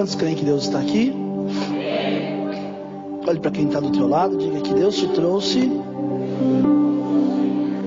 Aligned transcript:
Quantos 0.00 0.14
creem 0.14 0.34
que 0.34 0.46
Deus 0.46 0.64
está 0.64 0.80
aqui? 0.80 1.14
Olhe 3.28 3.38
para 3.38 3.50
quem 3.50 3.66
está 3.66 3.80
do 3.80 3.92
teu 3.92 4.08
lado, 4.08 4.38
diga 4.38 4.58
que 4.62 4.72
Deus 4.72 4.96
te 4.96 5.06
trouxe 5.08 5.70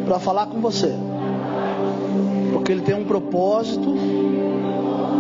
para 0.06 0.20
falar 0.20 0.46
com 0.46 0.62
você. 0.62 0.94
Porque 2.52 2.72
Ele 2.72 2.82
tem 2.82 2.94
um 2.94 3.06
propósito 3.06 3.96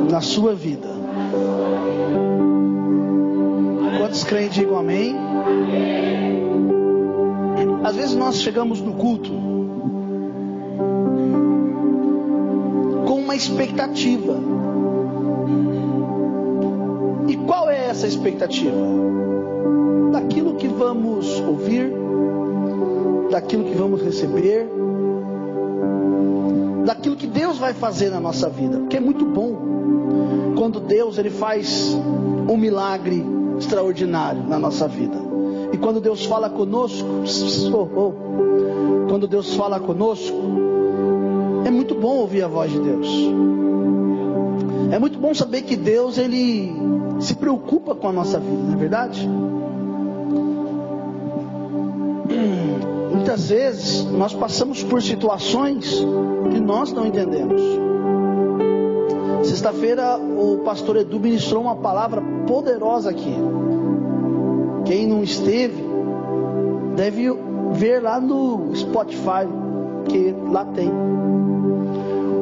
na 0.08 0.22
sua 0.22 0.54
vida. 0.54 0.88
Quantos 3.98 4.24
creem, 4.24 4.50
digam 4.50 4.78
amém. 4.78 5.16
Às 7.84 7.96
vezes 7.96 8.14
nós 8.14 8.40
chegamos 8.40 8.80
no 8.82 8.94
culto 8.94 9.32
com 13.08 13.16
uma 13.16 13.36
expectativa. 13.36 14.54
Essa 18.04 18.08
expectativa? 18.08 18.76
Daquilo 20.12 20.56
que 20.56 20.68
vamos 20.68 21.40
ouvir, 21.40 21.92
daquilo 23.32 23.64
que 23.64 23.76
vamos 23.76 24.02
receber, 24.02 24.68
daquilo 26.86 27.16
que 27.16 27.28
Deus 27.28 27.58
vai 27.58 27.74
fazer 27.74 28.10
na 28.10 28.20
nossa 28.20 28.50
vida. 28.50 28.80
Porque 28.80 28.98
é 28.98 29.00
muito 29.00 29.26
bom 29.26 30.54
quando 30.58 30.82
Deus 30.82 31.18
ele 31.18 31.30
faz 31.30 31.98
um 32.50 32.58
milagre 32.58 33.24
extraordinário 33.58 34.44
na 34.44 34.60
nossa 34.60 34.88
vida. 34.88 35.18
E 35.72 35.78
quando 35.78 36.02
Deus 36.02 36.26
fala 36.26 36.50
conosco, 36.50 37.08
oh, 37.74 37.88
oh, 37.96 39.08
quando 39.08 39.28
Deus 39.28 39.56
fala 39.56 39.80
conosco, 39.80 40.36
é 41.66 41.72
muito 41.72 41.96
bom 41.96 42.18
ouvir 42.18 42.44
a 42.44 42.48
voz 42.48 42.70
de 42.70 42.80
Deus. 42.80 43.08
É 44.92 45.00
muito 45.00 45.18
bom 45.18 45.34
saber 45.34 45.64
que 45.64 45.76
Deus 45.76 46.18
ele 46.18 46.94
se 47.24 47.36
preocupa 47.36 47.96
com 47.96 48.10
a 48.10 48.12
nossa 48.12 48.40
vida, 48.40 48.64
não 48.64 48.74
é 48.74 48.78
verdade? 48.78 49.30
Muitas 53.12 53.50
vezes 53.50 54.04
nós 54.12 54.34
passamos 54.34 54.84
por 54.84 55.02
situações 55.02 56.06
que 56.52 56.60
nós 56.60 56.92
não 56.92 57.06
entendemos. 57.06 57.62
Sexta-feira 59.44 60.18
o 60.18 60.60
pastor 60.66 60.98
Edu 60.98 61.20
ministrou 61.20 61.64
uma 61.64 61.76
palavra 61.76 62.22
poderosa 62.46 63.10
aqui. 63.10 63.36
Quem 64.86 65.08
não 65.08 65.24
esteve 65.24 65.84
deve 66.96 67.34
ver 67.72 68.02
lá 68.02 68.20
no 68.20 68.76
Spotify, 68.76 69.48
que 70.10 70.36
lá 70.52 70.66
tem. 70.66 70.92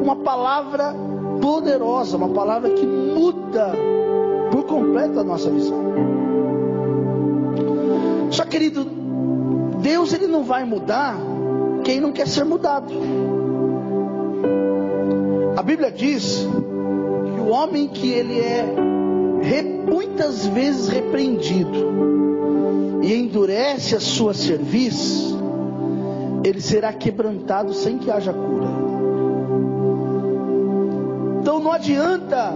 Uma 0.03 0.15
palavra 0.15 0.95
poderosa, 1.39 2.17
uma 2.17 2.29
palavra 2.29 2.71
que 2.71 2.85
muda 2.85 3.73
por 4.51 4.65
completo 4.65 5.19
a 5.19 5.23
nossa 5.23 5.49
visão. 5.49 5.81
Só 8.29 8.45
querido, 8.45 8.85
Deus 9.81 10.13
ele 10.13 10.27
não 10.27 10.43
vai 10.43 10.63
mudar 10.63 11.17
quem 11.83 11.99
não 11.99 12.11
quer 12.11 12.27
ser 12.27 12.43
mudado. 12.43 12.93
A 15.57 15.63
Bíblia 15.63 15.91
diz 15.91 16.47
que 17.35 17.41
o 17.41 17.49
homem 17.49 17.87
que 17.87 18.09
ele 18.09 18.39
é 18.39 18.91
muitas 20.21 20.47
vezes 20.47 20.87
repreendido 20.87 23.01
e 23.01 23.13
endurece 23.13 23.95
a 23.95 23.99
sua 23.99 24.33
cerviz, 24.33 25.35
ele 26.43 26.61
será 26.61 26.93
quebrantado 26.93 27.73
sem 27.73 27.97
que 27.97 28.09
haja 28.09 28.31
cura. 28.31 28.67
Então 31.41 31.59
não 31.59 31.71
adianta 31.71 32.53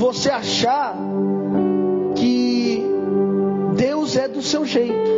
você 0.00 0.30
achar 0.30 0.96
que 2.16 2.82
Deus 3.76 4.16
é 4.16 4.26
do 4.28 4.40
seu 4.40 4.64
jeito, 4.64 5.10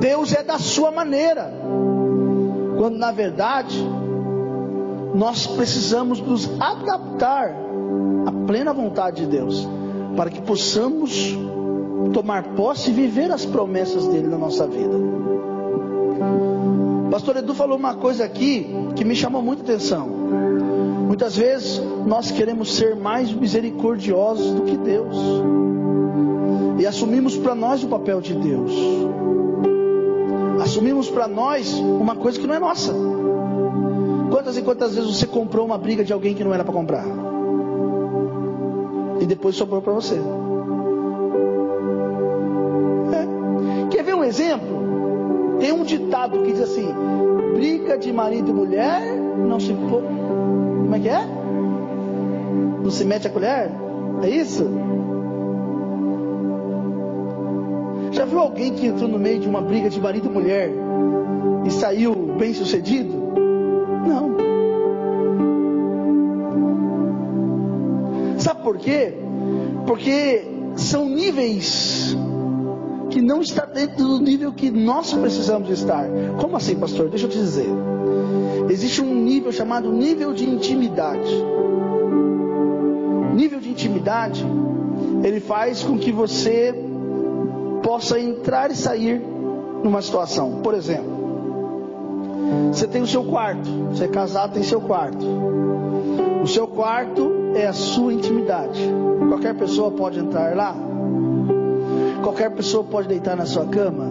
Deus 0.00 0.32
é 0.32 0.42
da 0.42 0.58
sua 0.58 0.90
maneira, 0.90 1.52
quando 2.78 2.96
na 2.96 3.12
verdade 3.12 3.78
nós 5.14 5.46
precisamos 5.46 6.22
nos 6.22 6.50
adaptar 6.58 7.54
à 8.24 8.32
plena 8.46 8.72
vontade 8.72 9.26
de 9.26 9.26
Deus, 9.26 9.68
para 10.16 10.30
que 10.30 10.40
possamos 10.40 11.36
tomar 12.14 12.44
posse 12.54 12.88
e 12.90 12.94
viver 12.94 13.30
as 13.30 13.44
promessas 13.44 14.06
dele 14.06 14.28
na 14.28 14.38
nossa 14.38 14.66
vida. 14.66 14.96
Pastor 17.10 17.36
Edu 17.36 17.54
falou 17.54 17.76
uma 17.76 17.94
coisa 17.94 18.24
aqui 18.24 18.74
que 18.96 19.04
me 19.04 19.14
chamou 19.14 19.42
muita 19.42 19.62
atenção. 19.62 20.08
Muitas 21.06 21.36
vezes 21.36 21.80
nós 22.06 22.30
queremos 22.30 22.74
ser 22.74 22.94
mais 22.94 23.32
misericordiosos 23.32 24.52
do 24.52 24.62
que 24.62 24.76
Deus. 24.76 25.16
E 26.78 26.86
assumimos 26.86 27.36
para 27.36 27.54
nós 27.54 27.82
o 27.82 27.88
papel 27.88 28.20
de 28.20 28.34
Deus. 28.34 28.72
Assumimos 30.62 31.08
para 31.08 31.26
nós 31.26 31.72
uma 31.74 32.14
coisa 32.14 32.38
que 32.38 32.46
não 32.46 32.54
é 32.54 32.58
nossa. 32.58 32.92
Quantas 34.30 34.56
e 34.56 34.62
quantas 34.62 34.94
vezes 34.94 35.16
você 35.16 35.26
comprou 35.26 35.64
uma 35.64 35.78
briga 35.78 36.04
de 36.04 36.12
alguém 36.12 36.34
que 36.34 36.44
não 36.44 36.52
era 36.52 36.64
para 36.64 36.72
comprar? 36.72 37.04
E 39.20 39.26
depois 39.26 39.56
sobrou 39.56 39.80
para 39.80 39.92
você. 39.92 40.16
É. 43.12 43.88
Quer 43.90 44.02
ver 44.02 44.14
um 44.14 44.24
exemplo? 44.24 45.58
Tem 45.60 45.72
um 45.72 45.84
ditado 45.84 46.42
que 46.42 46.52
diz 46.52 46.60
assim: 46.60 46.88
briga 47.54 47.96
de 47.96 48.12
marido 48.12 48.50
e 48.50 48.52
mulher 48.52 49.00
não 49.46 49.60
se. 49.60 49.72
Como 49.72 50.94
é 50.94 50.98
que 50.98 51.08
é? 51.08 51.33
Não 52.84 52.90
se 52.90 53.02
mete 53.02 53.26
a 53.26 53.30
colher? 53.30 53.70
É 54.22 54.28
isso? 54.28 54.68
Já 58.12 58.26
viu 58.26 58.38
alguém 58.38 58.74
que 58.74 58.86
entrou 58.86 59.08
no 59.08 59.18
meio 59.18 59.40
de 59.40 59.48
uma 59.48 59.62
briga 59.62 59.88
de 59.88 59.98
marido 59.98 60.28
e 60.28 60.30
mulher 60.30 60.70
e 61.64 61.70
saiu 61.70 62.14
bem 62.38 62.52
sucedido? 62.52 63.14
Não. 64.06 64.36
Sabe 68.38 68.62
por 68.62 68.76
quê? 68.76 69.14
Porque 69.86 70.46
são 70.76 71.08
níveis 71.08 72.14
que 73.08 73.22
não 73.22 73.40
está 73.40 73.64
dentro 73.64 74.04
do 74.04 74.20
nível 74.20 74.52
que 74.52 74.70
nós 74.70 75.10
precisamos 75.14 75.70
estar. 75.70 76.06
Como 76.38 76.54
assim, 76.54 76.76
pastor? 76.76 77.08
Deixa 77.08 77.24
eu 77.24 77.30
te 77.30 77.38
dizer. 77.38 77.68
Existe 78.68 79.00
um 79.00 79.14
nível 79.14 79.50
chamado 79.52 79.90
nível 79.90 80.34
de 80.34 80.44
intimidade. 80.44 81.32
Intimidade, 84.04 84.44
ele 85.22 85.40
faz 85.40 85.82
com 85.82 85.96
que 85.96 86.12
você 86.12 86.74
possa 87.82 88.20
entrar 88.20 88.70
e 88.70 88.76
sair 88.76 89.18
numa 89.82 90.02
situação. 90.02 90.60
Por 90.62 90.74
exemplo, 90.74 91.10
você 92.70 92.86
tem 92.86 93.00
o 93.00 93.06
seu 93.06 93.24
quarto, 93.24 93.66
você 93.90 94.04
é 94.04 94.08
casado, 94.08 94.52
tem 94.52 94.62
seu 94.62 94.82
quarto. 94.82 95.24
O 96.42 96.46
seu 96.46 96.68
quarto 96.68 97.32
é 97.54 97.66
a 97.66 97.72
sua 97.72 98.12
intimidade. 98.12 98.78
Qualquer 99.28 99.54
pessoa 99.54 99.90
pode 99.90 100.18
entrar 100.18 100.54
lá. 100.54 100.76
Qualquer 102.22 102.50
pessoa 102.50 102.84
pode 102.84 103.08
deitar 103.08 103.34
na 103.34 103.46
sua 103.46 103.64
cama. 103.64 104.04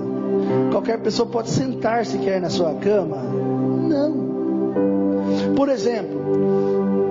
Qualquer 0.71 0.99
pessoa 1.01 1.29
pode 1.29 1.51
sentar 1.51 2.03
se 2.03 2.17
quer 2.17 2.41
na 2.41 2.49
sua 2.49 2.73
cama. 2.73 3.17
Não. 3.17 5.53
Por 5.55 5.69
exemplo, 5.69 6.19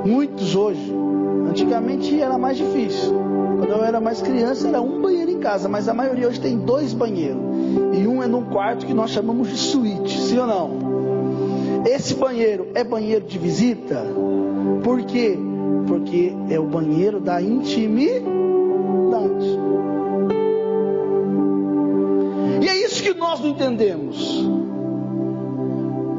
muitos 0.05 0.57
hoje, 0.57 0.93
antigamente 1.53 2.19
era 2.19 2.39
mais 2.39 2.57
difícil. 2.57 3.13
Quando 3.59 3.71
eu 3.71 3.85
era 3.85 4.01
mais 4.01 4.21
criança 4.23 4.69
era 4.69 4.81
um 4.81 5.01
banheiro 5.01 5.31
em 5.31 5.39
casa, 5.39 5.69
mas 5.69 5.87
a 5.87 5.95
maioria 5.95 6.27
hoje 6.27 6.41
tem 6.41 6.59
dois 6.59 6.93
banheiros. 6.95 7.43
E 7.93 8.07
um 8.07 8.23
é 8.23 8.27
num 8.27 8.45
quarto 8.45 8.87
que 8.87 8.95
nós 8.95 9.11
chamamos 9.11 9.49
de 9.49 9.57
suíte, 9.57 10.19
sim 10.19 10.39
ou 10.39 10.47
não? 10.47 10.71
Esse 11.87 12.15
banheiro 12.15 12.69
é 12.75 12.83
banheiro 12.83 13.27
de 13.27 13.39
visita? 13.39 14.03
Por 14.83 15.03
quê? 15.03 15.39
Porque 15.87 16.33
é 16.49 16.59
o 16.59 16.65
banheiro 16.65 17.21
da 17.21 17.41
intimidade. 17.41 18.23
E 22.63 22.69
é 22.69 22.87
isso 22.87 23.03
que 23.03 23.13
nós 23.15 23.41
não 23.41 23.51
entendemos. 23.51 24.49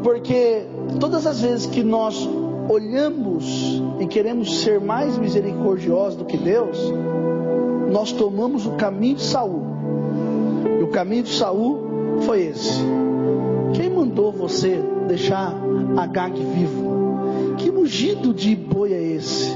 Porque 0.03 0.65
todas 0.99 1.25
as 1.25 1.41
vezes 1.41 1.65
que 1.65 1.81
nós 1.81 2.29
olhamos 2.69 3.82
e 3.99 4.07
queremos 4.07 4.61
ser 4.61 4.79
mais 4.79 5.17
misericordiosos 5.17 6.17
do 6.17 6.25
que 6.25 6.37
Deus, 6.37 6.77
nós 7.91 8.11
tomamos 8.11 8.65
o 8.65 8.71
caminho 8.71 9.15
de 9.15 9.23
Saul. 9.23 9.63
E 10.79 10.83
o 10.83 10.87
caminho 10.87 11.23
de 11.23 11.29
Saul 11.29 12.19
foi 12.21 12.43
esse. 12.43 12.81
Quem 13.73 13.89
mandou 13.89 14.31
você 14.31 14.81
deixar 15.07 15.53
Agag 15.97 16.39
vivo? 16.43 17.55
Que 17.57 17.71
mugido 17.71 18.33
de 18.33 18.55
boi 18.55 18.93
é 18.93 19.01
esse? 19.01 19.55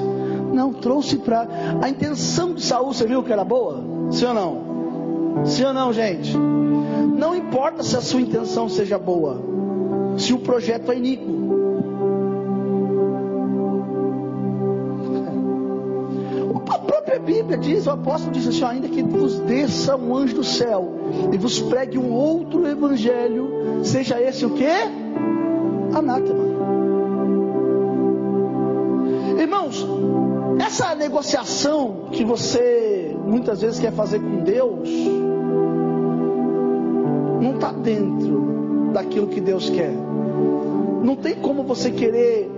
Não, 0.54 0.74
trouxe 0.74 1.18
para. 1.18 1.48
A 1.82 1.90
intenção 1.90 2.54
de 2.54 2.64
Saul, 2.64 2.94
você 2.94 3.06
viu 3.06 3.24
que 3.24 3.32
era 3.32 3.44
boa? 3.44 3.84
Sim 4.12 4.26
ou 4.26 4.34
não? 4.34 5.46
Sim 5.46 5.66
ou 5.66 5.74
não, 5.74 5.94
gente? 5.94 6.36
Não 6.36 7.36
importa 7.36 7.84
se 7.84 7.96
a 7.96 8.02
sua 8.02 8.22
intenção 8.22 8.70
seja 8.70 8.98
boa, 8.98 9.42
se 10.18 10.34
o 10.34 10.40
projeto 10.40 10.92
é 10.92 10.98
iníquo. 10.98 11.57
Bíblia 17.58 17.76
diz, 17.76 17.88
o 17.88 17.92
apóstolo 17.92 18.32
diz 18.32 18.48
assim: 18.48 18.64
ainda 18.64 18.88
que 18.88 19.04
vos 19.04 19.40
desça 19.40 19.96
um 19.96 20.16
anjo 20.16 20.36
do 20.36 20.44
céu 20.44 20.94
e 21.32 21.38
vos 21.38 21.60
pregue 21.60 21.98
um 21.98 22.12
outro 22.12 22.68
evangelho, 22.68 23.82
seja 23.84 24.22
esse 24.22 24.46
o 24.46 24.52
que? 24.52 24.66
Anátema. 25.94 26.46
Irmãos, 29.40 29.86
essa 30.60 30.96
negociação 30.96 32.10
que 32.12 32.24
você 32.24 33.16
muitas 33.26 33.62
vezes 33.62 33.80
quer 33.80 33.92
fazer 33.92 34.20
com 34.20 34.44
Deus, 34.44 34.90
não 37.42 37.56
está 37.56 37.72
dentro 37.72 38.92
daquilo 38.94 39.28
que 39.28 39.42
Deus 39.42 39.70
quer. 39.70 39.94
Não 41.04 41.16
tem 41.16 41.36
como 41.36 41.64
você 41.64 41.92
querer 41.92 42.50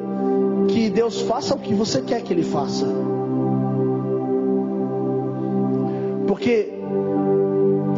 que 0.67 0.89
Deus 0.89 1.21
faça 1.21 1.55
o 1.55 1.59
que 1.59 1.73
você 1.73 2.01
quer 2.01 2.21
que 2.21 2.33
Ele 2.33 2.43
faça. 2.43 2.85
Porque, 6.39 6.71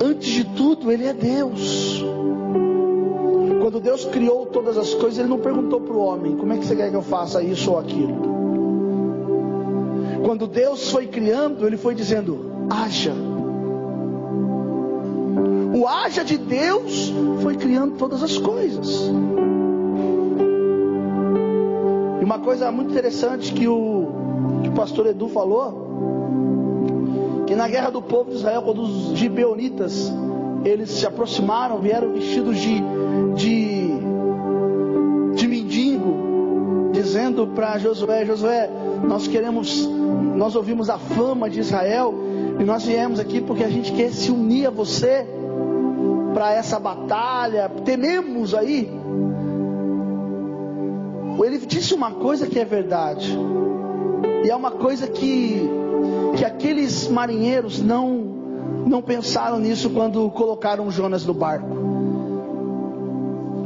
antes 0.04 0.30
de 0.30 0.44
tudo, 0.56 0.92
Ele 0.92 1.06
é 1.06 1.14
Deus. 1.14 2.04
Quando 3.62 3.80
Deus 3.80 4.04
criou 4.06 4.48
todas 4.48 4.80
as 4.80 4.96
coisas, 4.96 5.20
Ele 5.20 5.28
não 5.28 5.38
perguntou 5.38 5.80
para 5.80 5.94
o 5.94 6.00
homem: 6.00 6.36
como 6.36 6.52
é 6.52 6.58
que 6.58 6.66
você 6.66 6.76
quer 6.76 6.90
que 6.90 6.96
eu 6.96 7.04
faça 7.04 7.44
isso 7.44 7.70
ou 7.70 7.78
aquilo? 7.78 8.32
Quando 10.26 10.48
Deus 10.48 10.90
foi 10.90 11.06
criando, 11.06 11.68
Ele 11.68 11.78
foi 11.78 11.94
dizendo: 11.94 12.66
haja. 12.68 13.14
O 15.76 15.88
haja 15.88 16.24
de 16.24 16.40
Deus 16.40 17.14
foi 17.44 17.56
criando 17.56 17.96
todas 17.96 18.24
as 18.24 18.40
coisas. 18.40 19.08
E 22.20 22.24
uma 22.24 22.40
coisa 22.40 22.72
muito 22.72 22.90
interessante 22.90 23.54
que 23.54 23.68
o, 23.68 24.08
que 24.64 24.70
o 24.70 24.74
pastor 24.74 25.06
Edu 25.06 25.28
falou, 25.28 25.91
que 27.52 27.56
na 27.56 27.68
guerra 27.68 27.90
do 27.90 28.02
povo 28.02 28.30
de 28.30 28.38
Israel, 28.38 28.62
quando 28.62 28.82
os 28.82 29.18
gibeonitas 29.18 30.10
eles 30.64 30.90
se 30.90 31.06
aproximaram, 31.06 31.80
vieram 31.80 32.14
vestidos 32.14 32.58
de, 32.58 32.82
de, 33.36 33.90
de 35.36 35.48
mendigo, 35.50 36.92
dizendo 36.94 37.48
para 37.48 37.78
Josué, 37.78 38.26
Josué, 38.26 38.70
nós 39.04 39.28
queremos, 39.28 39.86
nós 40.34 40.56
ouvimos 40.56 40.90
a 40.90 40.98
fama 40.98 41.50
de 41.50 41.60
Israel 41.60 42.14
e 42.58 42.64
nós 42.64 42.86
viemos 42.86 43.20
aqui 43.20 43.42
porque 43.42 43.66
a 43.66 43.70
gente 43.70 43.92
quer 43.92 44.12
se 44.12 44.32
unir 44.32 44.68
a 44.68 44.70
você 44.70 45.28
para 46.34 46.54
essa 46.54 46.80
batalha, 46.80 47.68
tememos 47.84 48.56
aí 48.56 48.90
ele 51.44 51.58
disse 51.58 51.94
uma 51.94 52.12
coisa 52.12 52.48
que 52.48 52.58
é 52.60 52.64
verdade. 52.64 53.38
E 54.46 54.50
é 54.50 54.56
uma 54.56 54.72
coisa 54.72 55.08
que, 55.08 55.70
que 56.36 56.46
aqueles 56.46 57.08
marinheiros 57.08 57.82
não, 57.82 58.10
não 58.86 59.02
pensaram 59.02 59.60
nisso 59.60 59.90
quando 59.90 60.30
colocaram 60.32 60.90
Jonas 60.92 61.26
no 61.26 61.34
barco. 61.34 61.82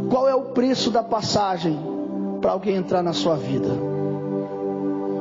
Qual 0.09 0.27
é 0.27 0.35
o 0.35 0.45
preço 0.53 0.91
da 0.91 1.03
passagem 1.03 1.77
para 2.41 2.51
alguém 2.51 2.75
entrar 2.75 3.01
na 3.01 3.13
sua 3.13 3.35
vida? 3.35 3.69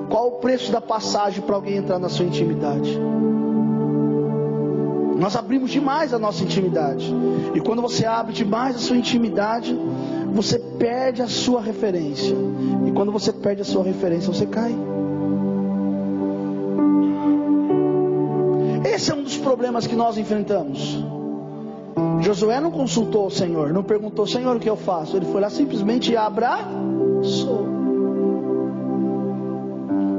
Qual 0.08 0.28
o 0.28 0.32
preço 0.32 0.70
da 0.70 0.80
passagem 0.80 1.42
para 1.42 1.56
alguém 1.56 1.76
entrar 1.76 1.98
na 1.98 2.08
sua 2.08 2.24
intimidade? 2.24 2.98
Nós 5.18 5.36
abrimos 5.36 5.70
demais 5.70 6.12
a 6.12 6.18
nossa 6.18 6.44
intimidade. 6.44 7.12
E 7.54 7.60
quando 7.60 7.80
você 7.80 8.04
abre 8.04 8.32
demais 8.32 8.76
a 8.76 8.78
sua 8.78 8.96
intimidade, 8.96 9.76
você 10.32 10.58
perde 10.58 11.22
a 11.22 11.28
sua 11.28 11.60
referência. 11.60 12.36
E 12.86 12.92
quando 12.92 13.10
você 13.10 13.32
perde 13.32 13.62
a 13.62 13.64
sua 13.64 13.84
referência, 13.84 14.32
você 14.32 14.44
cai. 14.44 14.74
Problemas 19.44 19.86
que 19.86 19.94
nós 19.94 20.18
enfrentamos. 20.18 20.98
Josué 22.20 22.58
não 22.60 22.70
consultou 22.70 23.26
o 23.26 23.30
Senhor, 23.30 23.72
não 23.72 23.84
perguntou, 23.84 24.26
Senhor, 24.26 24.56
o 24.56 24.60
que 24.60 24.68
eu 24.68 24.76
faço? 24.76 25.16
Ele 25.16 25.26
foi 25.26 25.40
lá 25.40 25.50
simplesmente 25.50 26.16
abraçou. 26.16 27.66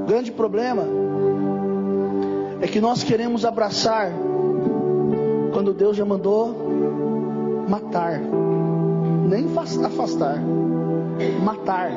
O 0.03 0.07
grande 0.07 0.31
problema 0.31 0.83
é 2.61 2.67
que 2.67 2.79
nós 2.79 3.03
queremos 3.03 3.43
abraçar 3.43 4.11
quando 5.51 5.73
Deus 5.73 5.97
já 5.97 6.05
mandou 6.05 6.55
matar 7.67 8.21
nem 9.25 9.47
afastar, 9.57 10.39
matar. 11.43 11.91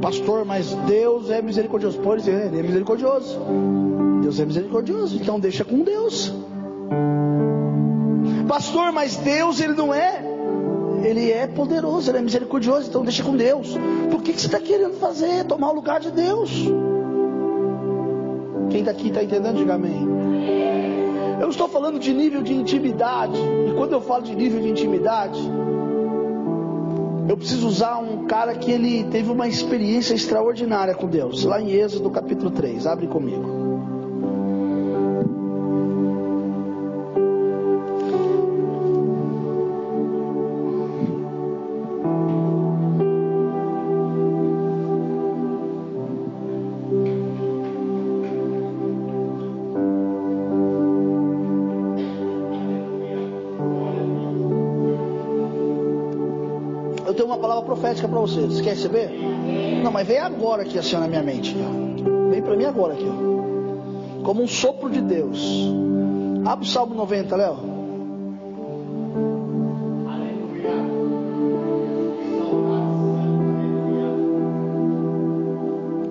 Pastor, 0.00 0.44
mas 0.44 0.74
Deus 0.86 1.30
é 1.30 1.40
misericordioso. 1.42 1.98
Pode 2.00 2.22
dizer, 2.22 2.46
Ele 2.46 2.60
é 2.60 2.62
misericordioso. 2.62 3.38
Deus 4.26 4.40
é 4.40 4.44
misericordioso, 4.44 5.16
então 5.16 5.38
deixa 5.38 5.64
com 5.64 5.84
Deus. 5.84 6.32
Pastor, 8.48 8.90
mas 8.90 9.14
Deus 9.14 9.60
ele 9.60 9.74
não 9.74 9.94
é. 9.94 10.20
Ele 11.04 11.30
é 11.30 11.46
poderoso, 11.46 12.10
ele 12.10 12.18
é 12.18 12.22
misericordioso, 12.22 12.88
então 12.88 13.04
deixa 13.04 13.22
com 13.22 13.36
Deus. 13.36 13.76
Por 14.10 14.20
que, 14.22 14.32
que 14.32 14.40
você 14.40 14.46
está 14.46 14.58
querendo 14.58 14.94
fazer? 14.94 15.44
Tomar 15.44 15.70
o 15.70 15.74
lugar 15.76 16.00
de 16.00 16.10
Deus. 16.10 16.50
Quem 18.68 18.82
daqui 18.82 19.08
está 19.08 19.22
entendendo, 19.22 19.58
diga 19.58 19.74
amém. 19.74 20.04
Eu 21.40 21.48
estou 21.48 21.68
falando 21.68 22.00
de 22.00 22.12
nível 22.12 22.42
de 22.42 22.52
intimidade. 22.52 23.38
E 23.38 23.74
quando 23.76 23.92
eu 23.92 24.00
falo 24.00 24.24
de 24.24 24.34
nível 24.34 24.60
de 24.60 24.70
intimidade, 24.70 25.38
eu 27.28 27.36
preciso 27.36 27.68
usar 27.68 27.98
um 27.98 28.26
cara 28.26 28.56
que 28.56 28.72
ele 28.72 29.04
teve 29.04 29.30
uma 29.30 29.46
experiência 29.46 30.14
extraordinária 30.14 30.96
com 30.96 31.06
Deus. 31.06 31.44
Lá 31.44 31.62
em 31.62 31.70
Êxodo 31.70 32.10
capítulo 32.10 32.50
3. 32.50 32.88
Abre 32.88 33.06
comigo. 33.06 33.55
Para 58.08 58.20
você. 58.20 58.40
Você 58.42 58.62
quer 58.62 58.70
receber? 58.70 59.10
Não, 59.82 59.90
mas 59.92 60.06
vem 60.06 60.18
agora 60.18 60.62
aqui 60.62 60.78
assim 60.78 60.96
na 60.96 61.08
minha 61.08 61.22
mente. 61.22 61.56
Vem 62.30 62.42
para 62.42 62.56
mim 62.56 62.64
agora 62.64 62.94
aqui. 62.94 63.06
Ó. 63.08 64.24
Como 64.24 64.42
um 64.42 64.48
sopro 64.48 64.90
de 64.90 65.00
Deus. 65.00 65.70
Abre 66.44 66.64
o 66.64 66.68
Salmo 66.68 66.94
90, 66.94 67.36
Léo. 67.36 67.56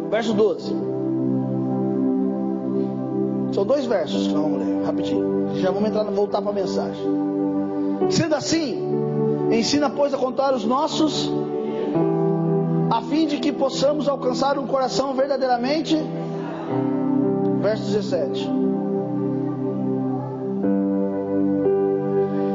Verso 0.10 0.34
12. 0.34 0.74
São 3.52 3.66
dois 3.66 3.86
versos 3.86 4.28
que 4.28 4.34
nós 4.34 4.44
vamos 4.44 4.60
ler, 4.60 4.86
rapidinho. 4.86 5.56
Já 5.56 5.72
vamos 5.72 5.90
entrar, 5.90 6.04
voltar 6.06 6.42
para 6.42 6.52
a 6.52 6.54
mensagem. 6.54 7.06
Sendo 8.10 8.36
assim, 8.36 8.82
ensina, 9.52 9.90
pois, 9.90 10.14
a 10.14 10.18
contar 10.18 10.54
os 10.54 10.66
nossos 10.66 11.32
a 12.96 13.02
fim 13.02 13.28
de 13.28 13.40
que 13.40 13.52
possamos 13.52 14.08
alcançar 14.08 14.58
um 14.58 14.66
coração 14.66 15.14
verdadeiramente. 15.14 15.98
Verso 17.62 17.92
17. 17.92 18.50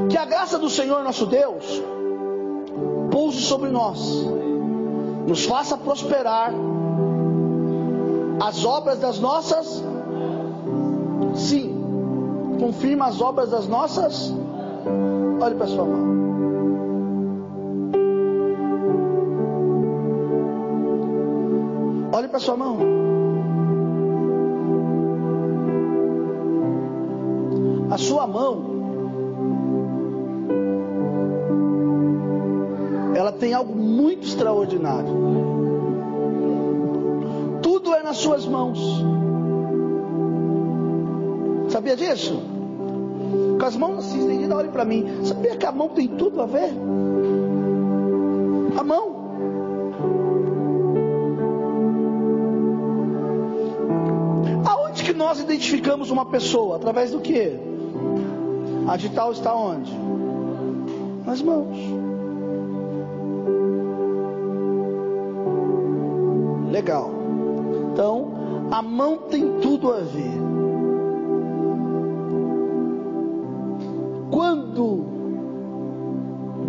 Que 0.08 0.16
a 0.16 0.24
graça 0.24 0.58
do 0.58 0.70
Senhor 0.70 1.04
nosso 1.04 1.26
Deus 1.26 1.82
pouse 3.10 3.42
sobre 3.42 3.68
nós, 3.68 4.00
nos 5.26 5.44
faça 5.44 5.76
prosperar 5.76 6.54
as 8.40 8.64
obras 8.64 8.98
das 8.98 9.20
nossas. 9.20 9.84
Sim, 11.34 12.56
confirma 12.58 13.08
as 13.08 13.20
obras 13.20 13.50
das 13.50 13.68
nossas. 13.68 14.32
Olhe 15.38 15.54
para 15.54 15.66
sua 15.66 15.84
mão. 15.84 16.10
Olhe 22.20 22.28
para 22.28 22.38
sua 22.38 22.54
mão. 22.54 22.76
A 27.90 27.96
sua 27.96 28.26
mão, 28.26 28.62
ela 33.14 33.32
tem 33.32 33.54
algo 33.54 33.74
muito 33.74 34.26
extraordinário. 34.26 35.08
Tudo 37.62 37.94
é 37.94 38.02
nas 38.02 38.18
suas 38.18 38.44
mãos. 38.44 39.02
Sabia 41.70 41.96
disso? 41.96 42.38
Com 43.58 43.64
as 43.64 43.76
mãos 43.76 44.00
assim 44.00 44.18
estendidas, 44.18 44.58
olhe 44.58 44.68
para 44.68 44.84
mim. 44.84 45.24
Sabia 45.24 45.56
que 45.56 45.64
a 45.64 45.72
mão 45.72 45.88
tem 45.88 46.06
tudo 46.06 46.42
a 46.42 46.44
ver? 46.44 46.70
Uma 56.10 56.26
pessoa? 56.26 56.76
Através 56.76 57.10
do 57.10 57.20
que? 57.20 57.58
A 58.86 58.96
digital 58.96 59.32
está 59.32 59.54
onde? 59.54 59.92
Nas 61.24 61.42
mãos. 61.42 61.76
Legal. 66.70 67.10
Então, 67.92 68.32
a 68.70 68.80
mão 68.82 69.18
tem 69.28 69.60
tudo 69.60 69.92
a 69.92 70.00
ver. 70.00 70.40
Quando 74.30 75.04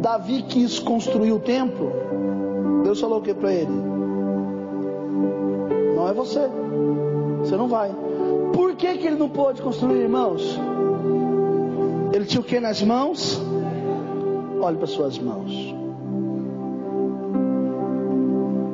Davi 0.02 0.42
quis 0.44 0.80
construir 0.80 1.32
o 1.32 1.40
templo, 1.40 1.92
Deus 2.84 3.00
falou 3.00 3.20
o 3.20 3.22
que 3.22 3.34
para 3.34 3.54
ele? 3.54 3.72
Não 5.96 6.08
é 6.08 6.14
você. 6.14 6.50
Você 7.40 7.56
não 7.56 7.68
vai. 7.68 7.92
Que 9.02 9.08
ele 9.08 9.16
não 9.16 9.30
pôde 9.30 9.64
construir, 9.64 10.02
irmãos? 10.02 10.60
Ele 12.14 12.24
tinha 12.24 12.40
o 12.40 12.44
que 12.44 12.60
nas 12.60 12.84
mãos? 12.84 13.42
Olhe 14.62 14.78
para 14.78 14.86
suas 14.86 15.18
mãos. 15.18 15.52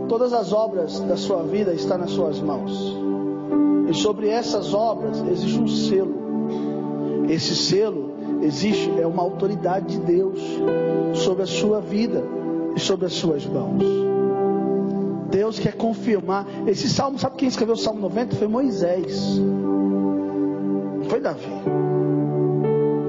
Todas 0.10 0.34
as 0.34 0.52
obras 0.52 1.00
da 1.00 1.16
sua 1.16 1.44
vida 1.44 1.74
estão 1.74 1.98
nas 1.98 2.12
suas 2.12 2.42
mãos. 2.42 2.98
E 3.90 3.94
sobre 3.94 4.28
essas 4.28 4.74
obras 4.74 5.24
existe 5.32 5.62
um 5.62 5.68
selo. 5.68 6.16
Esse 7.30 7.56
selo 7.56 8.12
existe 8.42 9.00
é 9.00 9.08
uma 9.08 9.24
autoridade 9.24 9.98
de 9.98 10.00
Deus 10.00 10.42
sobre 11.14 11.44
a 11.44 11.48
sua 11.48 11.80
vida 11.80 12.22
e 12.76 12.80
sobre 12.82 13.06
as 13.06 13.14
suas 13.14 13.46
mãos. 13.46 13.82
Deus 15.30 15.58
quer 15.58 15.78
confirmar. 15.78 16.46
Esse 16.68 16.90
salmo, 16.90 17.18
sabe 17.18 17.38
quem 17.38 17.48
escreveu 17.48 17.76
o 17.76 17.78
salmo 17.78 18.02
90? 18.02 18.36
Foi 18.36 18.48
Moisés. 18.50 19.40
Foi 21.08 21.20
Davi. 21.20 21.48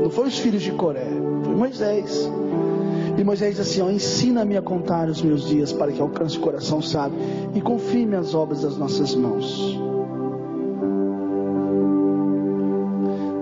Não 0.02 0.10
foi 0.10 0.28
os 0.28 0.38
filhos 0.38 0.62
de 0.62 0.72
Coré. 0.72 1.08
Foi 1.44 1.54
Moisés. 1.54 2.30
E 3.18 3.24
Moisés 3.24 3.58
assim: 3.58 3.82
Ensina-me 3.90 4.56
a 4.56 4.62
contar 4.62 5.08
os 5.08 5.20
meus 5.20 5.46
dias 5.46 5.72
para 5.72 5.92
que 5.92 6.00
alcance 6.00 6.38
o 6.38 6.40
coração 6.40 6.80
sábio 6.80 7.18
e 7.54 7.60
confirme 7.60 8.16
as 8.16 8.34
obras 8.34 8.62
das 8.62 8.76
nossas 8.76 9.14
mãos. 9.14 9.78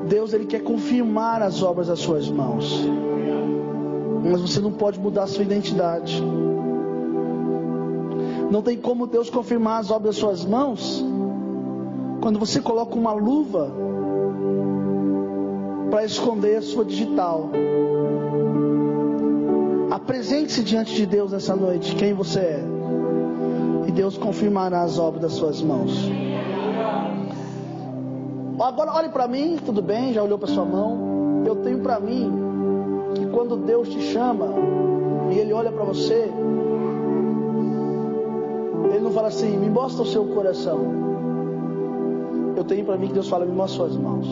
Deus 0.09 0.33
ele 0.33 0.47
quer 0.47 0.63
confirmar 0.63 1.43
as 1.43 1.63
obras 1.63 1.89
das 1.89 1.99
suas 1.99 2.29
mãos. 2.29 2.85
Mas 4.25 4.41
você 4.41 4.61
não 4.61 4.73
pode 4.73 4.99
mudar 4.99 5.25
a 5.25 5.27
sua 5.27 5.45
identidade. 5.45 6.23
Não 8.51 8.63
tem 8.63 8.77
como 8.79 9.07
Deus 9.07 9.29
confirmar 9.29 9.81
as 9.81 9.91
obras 9.91 10.15
das 10.15 10.17
suas 10.17 10.45
mãos 10.45 11.05
quando 12.21 12.39
você 12.39 12.61
coloca 12.61 12.95
uma 12.95 13.13
luva 13.13 13.73
para 15.91 16.05
esconder 16.05 16.57
a 16.57 16.63
sua 16.63 16.85
digital. 16.85 17.51
Apresente-se 19.91 20.63
diante 20.63 20.95
de 20.95 21.07
Deus 21.07 21.33
essa 21.33 21.55
noite, 21.55 21.95
quem 21.95 22.13
você 22.13 22.41
é. 22.41 22.65
E 23.87 23.93
Deus 23.93 24.19
confirmará 24.19 24.83
as 24.83 24.99
obras 24.99 25.23
das 25.23 25.33
suas 25.33 25.63
mãos. 25.63 25.93
Agora 28.59 28.93
olhe 28.93 29.09
para 29.11 29.29
mim, 29.29 29.59
tudo 29.65 29.81
bem, 29.83 30.13
já 30.13 30.23
olhou 30.23 30.39
para 30.39 30.49
sua 30.49 30.65
mão. 30.65 31.43
Eu 31.47 31.57
tenho 31.57 31.79
para 31.81 32.01
mim 32.01 32.33
que 33.15 33.27
quando 33.27 33.57
Deus 33.57 33.89
te 33.89 34.01
chama 34.01 34.49
e 35.31 35.39
Ele 35.39 35.53
olha 35.53 35.71
para 35.71 35.85
você, 35.85 36.31
Ele 38.91 39.01
não 39.01 39.13
fala 39.13 39.29
assim, 39.29 39.57
me 39.57 39.69
mostra 39.69 40.03
o 40.03 40.07
seu 40.07 40.25
coração. 40.27 40.81
Eu 42.57 42.65
tenho 42.65 42.85
para 42.85 42.97
mim 42.97 43.09
que 43.09 43.15
Deus 43.15 43.29
fala, 43.29 43.45
me 43.45 43.53
mostra 43.53 43.87
suas 43.87 43.97
mãos. 43.97 44.27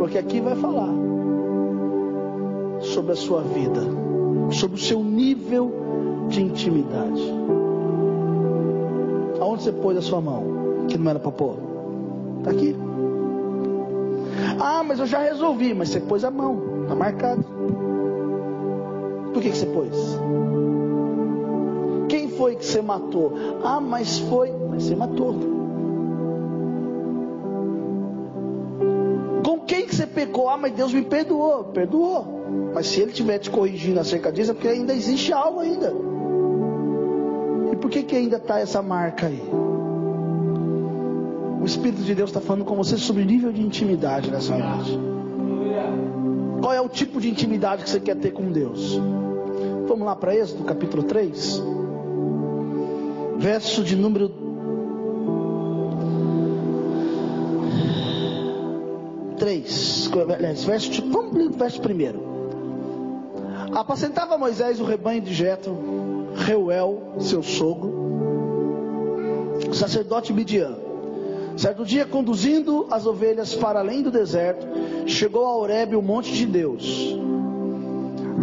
Porque 0.00 0.16
aqui 0.16 0.40
vai 0.40 0.56
falar 0.56 0.88
sobre 2.80 3.12
a 3.12 3.16
sua 3.16 3.42
vida, 3.42 3.82
sobre 4.50 4.78
o 4.78 4.80
seu 4.80 5.04
nível 5.04 5.70
de 6.26 6.40
intimidade. 6.40 7.22
Aonde 9.38 9.62
você 9.62 9.72
pôs 9.72 9.98
a 9.98 10.00
sua 10.00 10.22
mão? 10.22 10.86
que 10.88 10.96
não 10.96 11.10
era 11.10 11.18
para 11.18 11.30
pôr? 11.30 11.54
Está 12.38 12.50
aqui. 12.50 12.74
Ah, 14.58 14.82
mas 14.82 15.00
eu 15.00 15.06
já 15.06 15.18
resolvi. 15.18 15.74
Mas 15.74 15.90
você 15.90 16.00
pôs 16.00 16.24
a 16.24 16.30
mão, 16.30 16.84
está 16.84 16.94
marcado. 16.94 17.44
Por 19.34 19.42
que, 19.42 19.50
que 19.50 19.56
você 19.58 19.66
pôs? 19.66 20.18
Quem 22.08 22.30
foi 22.30 22.56
que 22.56 22.64
você 22.64 22.80
matou? 22.80 23.34
Ah, 23.62 23.82
mas 23.82 24.18
foi. 24.18 24.50
Mas 24.70 24.84
você 24.84 24.96
matou. 24.96 25.49
Pecou? 30.30 30.48
Ah, 30.48 30.56
mas 30.56 30.72
Deus 30.72 30.94
me 30.94 31.02
perdoou. 31.02 31.64
Perdoou. 31.64 32.70
Mas 32.72 32.86
se 32.86 33.00
ele 33.00 33.10
estiver 33.10 33.38
te 33.38 33.50
corrigindo 33.50 34.00
acerca 34.00 34.32
disso, 34.32 34.52
é 34.52 34.54
porque 34.54 34.68
ainda 34.68 34.94
existe 34.94 35.32
algo 35.32 35.60
ainda. 35.60 35.92
E 37.72 37.76
por 37.76 37.90
que, 37.90 38.02
que 38.02 38.16
ainda 38.16 38.36
está 38.36 38.60
essa 38.60 38.80
marca 38.80 39.26
aí? 39.26 39.42
O 41.60 41.64
Espírito 41.64 42.02
de 42.02 42.14
Deus 42.14 42.30
está 42.30 42.40
falando 42.40 42.64
com 42.64 42.74
você 42.76 42.96
sobre 42.96 43.24
nível 43.24 43.52
de 43.52 43.60
intimidade 43.60 44.30
nessa 44.30 44.56
noite. 44.56 44.98
Qual 46.60 46.72
é 46.72 46.80
o 46.80 46.88
tipo 46.88 47.20
de 47.20 47.28
intimidade 47.28 47.84
que 47.84 47.90
você 47.90 48.00
quer 48.00 48.16
ter 48.16 48.32
com 48.32 48.50
Deus? 48.50 48.98
Vamos 49.86 50.06
lá 50.06 50.16
para 50.16 50.34
Êxodo 50.34 50.64
capítulo 50.64 51.02
3, 51.02 51.62
verso 53.38 53.82
de 53.82 53.96
número 53.96 54.28
3, 59.40 60.10
verso, 60.66 60.90
de, 60.90 61.00
vamos 61.00 61.34
ler 61.34 61.48
o 61.48 61.52
verso 61.52 61.80
primeiro. 61.80 62.22
Apacentava 63.74 64.38
Moisés 64.38 64.80
o 64.80 64.84
rebanho 64.84 65.22
de 65.22 65.34
Jetro, 65.34 65.76
Reuel, 66.34 67.14
seu 67.18 67.42
sogro, 67.42 67.98
sacerdote 69.72 70.32
Midian 70.32 70.90
Certo 71.60 71.84
dia, 71.84 72.06
conduzindo 72.06 72.86
as 72.90 73.04
ovelhas 73.04 73.54
para 73.54 73.80
além 73.80 74.02
do 74.02 74.10
deserto, 74.10 74.66
chegou 75.06 75.44
a 75.44 75.56
Horebe, 75.56 75.94
o 75.94 76.00
monte 76.00 76.32
de 76.32 76.46
Deus. 76.46 77.14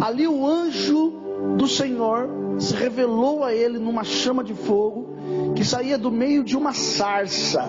Ali 0.00 0.28
o 0.28 0.46
anjo 0.46 1.14
do 1.56 1.66
Senhor 1.66 2.28
se 2.60 2.74
revelou 2.74 3.42
a 3.42 3.52
ele 3.52 3.76
numa 3.76 4.04
chama 4.04 4.44
de 4.44 4.54
fogo 4.54 5.16
que 5.56 5.64
saía 5.64 5.98
do 5.98 6.12
meio 6.12 6.44
de 6.44 6.56
uma 6.56 6.72
sarça. 6.72 7.66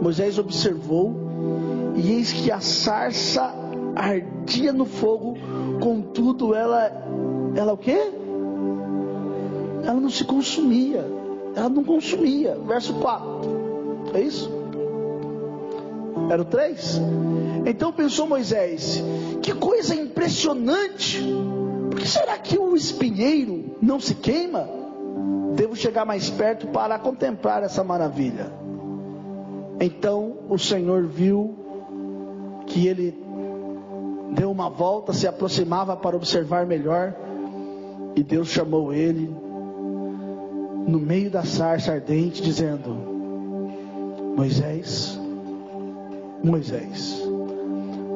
Moisés 0.00 0.38
observou 0.38 1.27
e 1.98 2.12
eis 2.12 2.32
que 2.32 2.50
a 2.52 2.60
sarça 2.60 3.52
ardia 3.96 4.72
no 4.72 4.84
fogo, 4.84 5.34
contudo 5.80 6.54
ela 6.54 6.92
ela 7.56 7.72
o 7.72 7.76
quê? 7.76 7.98
Ela 9.84 10.00
não 10.00 10.10
se 10.10 10.24
consumia. 10.24 11.04
Ela 11.56 11.68
não 11.68 11.82
consumia. 11.82 12.56
Verso 12.66 12.94
4. 12.94 13.26
É 14.14 14.20
isso? 14.20 14.48
Era 16.30 16.42
o 16.42 16.44
3? 16.44 17.00
Então 17.66 17.92
pensou 17.92 18.28
Moisés: 18.28 19.02
que 19.42 19.52
coisa 19.54 19.94
impressionante! 19.94 21.20
Por 21.90 21.98
que 21.98 22.06
será 22.06 22.38
que 22.38 22.56
o 22.56 22.76
espinheiro 22.76 23.76
não 23.82 23.98
se 23.98 24.14
queima? 24.14 24.68
Devo 25.56 25.74
chegar 25.74 26.04
mais 26.04 26.30
perto 26.30 26.68
para 26.68 26.96
contemplar 26.98 27.64
essa 27.64 27.82
maravilha. 27.82 28.52
Então 29.80 30.36
o 30.48 30.58
Senhor 30.58 31.06
viu 31.06 31.57
que 32.68 32.86
ele 32.86 33.14
deu 34.32 34.50
uma 34.50 34.68
volta, 34.68 35.12
se 35.12 35.26
aproximava 35.26 35.96
para 35.96 36.16
observar 36.16 36.66
melhor, 36.66 37.14
e 38.14 38.22
Deus 38.22 38.48
chamou 38.48 38.92
ele 38.92 39.28
no 40.86 40.98
meio 40.98 41.30
da 41.30 41.44
sarça 41.44 41.92
ardente, 41.92 42.42
dizendo: 42.42 42.96
Moisés, 44.36 45.18
Moisés. 46.42 47.22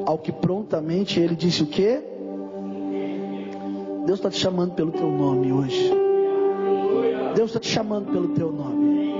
Ao 0.04 0.18
que 0.18 0.32
prontamente 0.32 1.20
ele 1.20 1.36
disse 1.36 1.62
o 1.62 1.66
quê? 1.66 2.02
Deus 4.06 4.18
está 4.18 4.30
te 4.30 4.38
chamando 4.38 4.74
pelo 4.74 4.90
teu 4.90 5.10
nome 5.10 5.52
hoje. 5.52 5.92
Deus 7.36 7.50
está 7.50 7.60
te 7.60 7.68
chamando 7.68 8.10
pelo 8.10 8.28
teu 8.28 8.50
nome. 8.50 9.12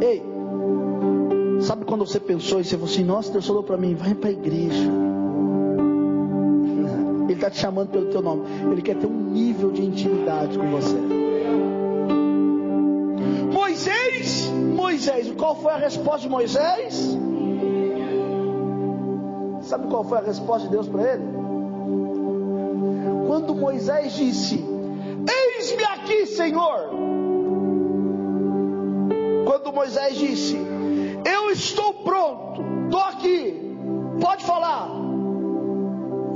Ei, 0.00 0.22
sabe 1.68 1.84
quando 1.84 2.06
você 2.06 2.18
pensou 2.18 2.60
e 2.60 2.64
você 2.64 2.78
falou 2.78 2.86
assim: 2.90 3.04
Nossa, 3.04 3.30
Deus 3.30 3.46
falou 3.46 3.62
para 3.62 3.76
mim, 3.76 3.94
vai 3.94 4.14
para 4.14 4.30
a 4.30 4.32
igreja. 4.32 4.88
Ele 7.28 7.34
está 7.34 7.50
te 7.50 7.58
chamando 7.58 7.90
pelo 7.90 8.06
teu 8.06 8.22
nome. 8.22 8.44
Ele 8.72 8.80
quer 8.80 8.96
ter 8.96 9.06
um 9.06 9.30
nível 9.30 9.70
de 9.70 9.84
intimidade 9.84 10.58
com 10.58 10.70
você. 10.70 10.96
Moisés, 13.52 14.50
Moisés, 14.50 15.30
qual 15.32 15.56
foi 15.56 15.72
a 15.72 15.76
resposta 15.76 16.20
de 16.20 16.30
Moisés? 16.30 17.18
Sabe 19.60 19.88
qual 19.88 20.04
foi 20.04 20.16
a 20.18 20.22
resposta 20.22 20.68
de 20.68 20.72
Deus 20.72 20.88
para 20.88 21.12
ele? 21.12 21.24
Quando 23.26 23.54
Moisés 23.54 24.14
disse: 24.14 24.64
Eis-me 25.58 25.84
aqui, 25.84 26.24
Senhor. 26.24 26.88
Quando 29.44 29.70
Moisés 29.70 30.16
disse: 30.16 30.77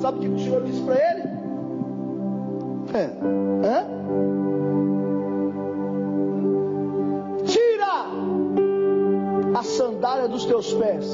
Sabe 0.02 0.18
o 0.18 0.20
que 0.20 0.28
o 0.30 0.38
Senhor 0.40 0.64
disse 0.64 0.80
para 0.80 0.96
ele? 0.96 1.22
É, 2.92 3.04
hã? 3.64 3.86
Tira 7.44 8.06
a 9.56 9.62
sandália 9.62 10.26
dos 10.26 10.44
teus 10.44 10.74
pés, 10.74 11.06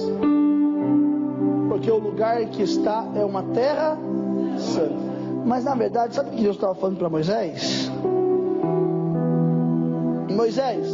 porque 1.69 1.91
o 1.91 1.99
lugar 1.99 2.43
que 2.47 2.63
está 2.63 3.07
é 3.15 3.23
uma 3.23 3.43
terra 3.43 3.99
santa. 4.57 4.95
Mas 5.45 5.65
na 5.65 5.75
verdade, 5.75 6.15
sabe 6.15 6.31
o 6.31 6.33
que 6.33 6.43
Deus 6.43 6.57
estava 6.57 6.75
falando 6.75 6.97
para 6.97 7.11
Moisés? 7.11 7.91
Moisés, 10.35 10.91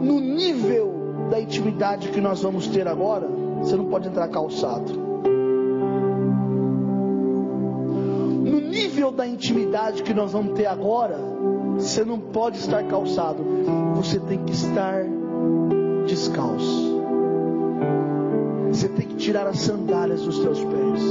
no 0.00 0.20
nível 0.20 0.94
da 1.30 1.40
intimidade 1.40 2.10
que 2.10 2.20
nós 2.20 2.40
vamos 2.40 2.68
ter 2.68 2.86
agora, 2.86 3.26
você 3.58 3.74
não 3.74 3.86
pode 3.86 4.06
entrar 4.06 4.28
calçado. 4.28 5.03
Nível 9.14 9.16
da 9.16 9.26
intimidade 9.26 10.02
que 10.02 10.12
nós 10.12 10.32
vamos 10.32 10.54
ter 10.54 10.66
agora, 10.66 11.16
você 11.78 12.04
não 12.04 12.18
pode 12.18 12.58
estar 12.58 12.82
calçado. 12.84 13.44
Você 13.94 14.18
tem 14.18 14.44
que 14.44 14.52
estar 14.52 15.04
descalço. 16.06 17.00
Você 18.68 18.88
tem 18.88 19.06
que 19.06 19.16
tirar 19.16 19.46
as 19.46 19.60
sandálias 19.60 20.22
dos 20.22 20.36
seus 20.36 20.58
pés. 20.58 21.02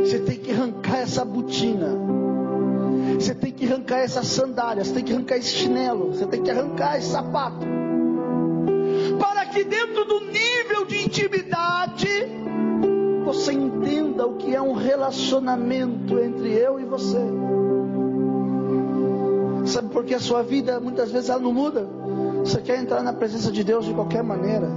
Você 0.00 0.18
tem 0.20 0.38
que 0.38 0.52
arrancar 0.52 0.98
essa 0.98 1.24
botina 1.24 2.20
você 3.18 3.34
tem 3.34 3.52
que 3.52 3.66
arrancar 3.66 3.98
essas 3.98 4.26
sandálias, 4.28 4.86
você 4.86 4.94
tem 4.94 5.04
que 5.04 5.12
arrancar 5.12 5.36
esse 5.36 5.54
chinelo, 5.54 6.14
você 6.14 6.26
tem 6.26 6.42
que 6.42 6.50
arrancar 6.50 6.96
esse 6.96 7.10
sapato. 7.10 7.66
Para 9.18 9.44
que 9.46 9.62
dentro 9.62 10.06
do 10.06 10.20
nível 10.20 10.79
entenda 14.20 14.26
o 14.26 14.34
que 14.34 14.54
é 14.54 14.60
um 14.60 14.72
relacionamento 14.72 16.18
entre 16.18 16.52
eu 16.52 16.78
e 16.78 16.84
você. 16.84 17.18
Sabe 19.66 19.88
por 19.88 20.04
que 20.04 20.14
a 20.14 20.20
sua 20.20 20.42
vida 20.42 20.80
muitas 20.80 21.10
vezes 21.10 21.30
ela 21.30 21.40
não 21.40 21.52
muda? 21.52 21.88
Você 22.44 22.60
quer 22.60 22.78
entrar 22.78 23.02
na 23.02 23.12
presença 23.12 23.50
de 23.50 23.64
Deus 23.64 23.86
de 23.86 23.94
qualquer 23.94 24.22
maneira. 24.22 24.68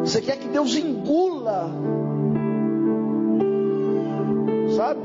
Você 0.00 0.20
quer 0.20 0.36
que 0.36 0.48
Deus 0.48 0.74
engula. 0.76 1.70
Sabe? 4.76 5.00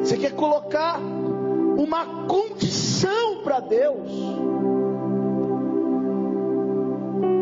Você 0.00 0.16
quer 0.16 0.32
colocar 0.32 0.98
uma 0.98 2.26
condição 2.26 3.42
para 3.42 3.60
Deus. 3.60 4.10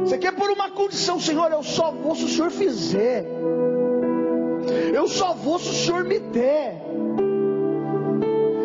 Você 0.04 0.18
quer 0.18 0.32
pôr 0.32 0.50
uma 0.50 0.70
condição, 0.70 1.18
Senhor, 1.18 1.50
eu 1.50 1.62
só 1.62 1.90
vou 1.90 2.14
se 2.14 2.24
o 2.24 2.28
Senhor 2.28 2.50
fizer. 2.50 3.26
Eu 4.92 5.08
só 5.08 5.34
vou 5.34 5.58
se 5.58 5.68
o 5.68 5.72
Senhor 5.72 6.04
me 6.04 6.18
der. 6.18 6.80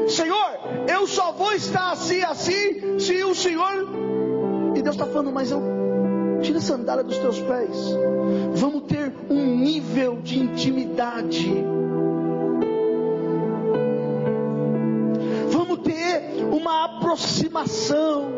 Senhor, 0.07 0.59
eu 0.87 1.07
só 1.07 1.31
vou 1.31 1.53
estar 1.53 1.91
assim, 1.91 2.21
assim, 2.21 2.99
se 2.99 3.23
o 3.23 3.35
Senhor. 3.35 3.87
E 4.75 4.81
Deus 4.81 4.95
está 4.95 5.05
falando, 5.05 5.31
mas 5.31 5.51
eu. 5.51 5.61
Tira 6.41 6.59
a 6.59 6.61
sandália 6.61 7.03
dos 7.03 7.17
teus 7.17 7.39
pés. 7.39 7.77
Vamos 8.55 8.83
ter 8.83 9.13
um 9.29 9.57
nível 9.57 10.21
de 10.21 10.39
intimidade 10.39 11.53
uma 16.69 16.85
aproximação. 16.85 18.31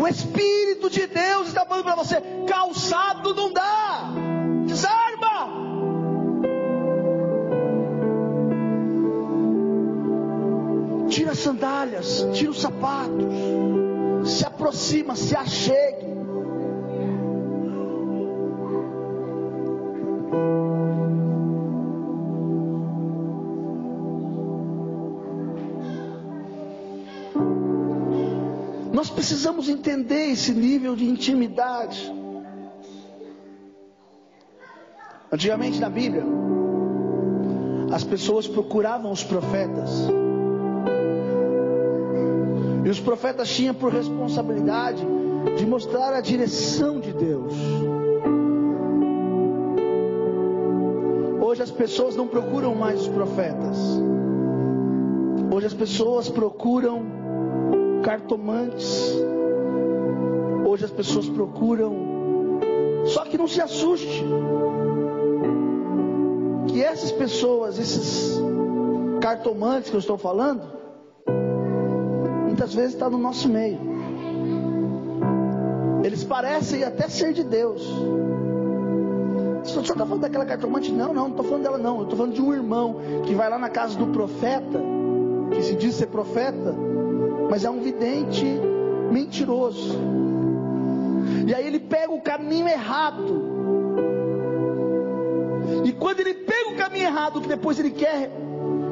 O 0.00 0.08
Espírito 0.08 0.90
de 0.90 1.06
Deus 1.06 1.53
falando 1.74 1.84
para 1.84 1.94
você: 1.96 2.22
calçado 2.46 3.34
não 3.34 3.52
dá, 3.52 4.12
desarma. 4.66 5.64
Tira 11.08 11.32
as 11.32 11.38
sandálias, 11.38 12.26
tira 12.32 12.50
os 12.50 12.60
sapatos, 12.60 13.24
se 14.24 14.44
aproxima, 14.44 15.16
se 15.16 15.36
achegue. 15.36 16.14
Precisamos 29.24 29.70
entender 29.70 30.32
esse 30.32 30.52
nível 30.52 30.94
de 30.94 31.06
intimidade. 31.06 32.12
Antigamente 35.32 35.80
na 35.80 35.88
Bíblia, 35.88 36.22
as 37.90 38.04
pessoas 38.04 38.46
procuravam 38.46 39.10
os 39.10 39.24
profetas. 39.24 39.90
E 42.84 42.88
os 42.90 43.00
profetas 43.00 43.48
tinham 43.48 43.74
por 43.74 43.90
responsabilidade 43.94 45.02
de 45.56 45.64
mostrar 45.64 46.12
a 46.12 46.20
direção 46.20 47.00
de 47.00 47.14
Deus. 47.14 47.54
Hoje 51.40 51.62
as 51.62 51.70
pessoas 51.70 52.14
não 52.14 52.28
procuram 52.28 52.74
mais 52.74 53.00
os 53.00 53.08
profetas. 53.08 53.78
Hoje 55.50 55.64
as 55.64 55.72
pessoas 55.72 56.28
procuram 56.28 57.23
cartomantes. 58.04 59.12
Hoje 60.66 60.84
as 60.84 60.90
pessoas 60.90 61.28
procuram. 61.28 61.96
Só 63.06 63.24
que 63.24 63.38
não 63.38 63.48
se 63.48 63.60
assuste. 63.60 64.24
Que 66.68 66.82
essas 66.82 67.10
pessoas, 67.10 67.78
esses 67.78 68.38
cartomantes 69.20 69.90
que 69.90 69.96
eu 69.96 70.00
estou 70.00 70.18
falando, 70.18 70.62
muitas 72.44 72.74
vezes 72.74 72.92
está 72.92 73.08
no 73.08 73.18
nosso 73.18 73.48
meio. 73.48 73.78
Eles 76.04 76.22
parecem 76.22 76.84
até 76.84 77.08
ser 77.08 77.32
de 77.32 77.42
Deus. 77.42 77.82
Você 79.64 79.80
está 79.80 79.94
falando 80.04 80.20
daquela 80.20 80.44
cartomante? 80.44 80.92
Não, 80.92 81.14
não, 81.14 81.14
não 81.14 81.28
estou 81.30 81.44
falando 81.44 81.62
dela 81.62 81.78
não. 81.78 81.96
Eu 81.96 82.02
estou 82.02 82.18
falando 82.18 82.34
de 82.34 82.42
um 82.42 82.52
irmão 82.52 82.96
que 83.24 83.34
vai 83.34 83.48
lá 83.48 83.58
na 83.58 83.70
casa 83.70 83.96
do 83.96 84.08
profeta, 84.08 84.78
que 85.50 85.62
se 85.62 85.74
diz 85.74 85.94
ser 85.94 86.08
profeta, 86.08 86.74
mas 87.50 87.64
é 87.64 87.70
um 87.70 87.80
vidente 87.80 88.44
mentiroso. 89.10 89.98
E 91.46 91.54
aí 91.54 91.66
ele 91.66 91.78
pega 91.78 92.12
o 92.12 92.20
caminho 92.20 92.68
errado. 92.68 93.52
E 95.84 95.92
quando 95.92 96.20
ele 96.20 96.34
pega 96.34 96.70
o 96.70 96.76
caminho 96.76 97.06
errado, 97.06 97.40
que 97.40 97.48
depois 97.48 97.78
ele 97.78 97.90
quer 97.90 98.30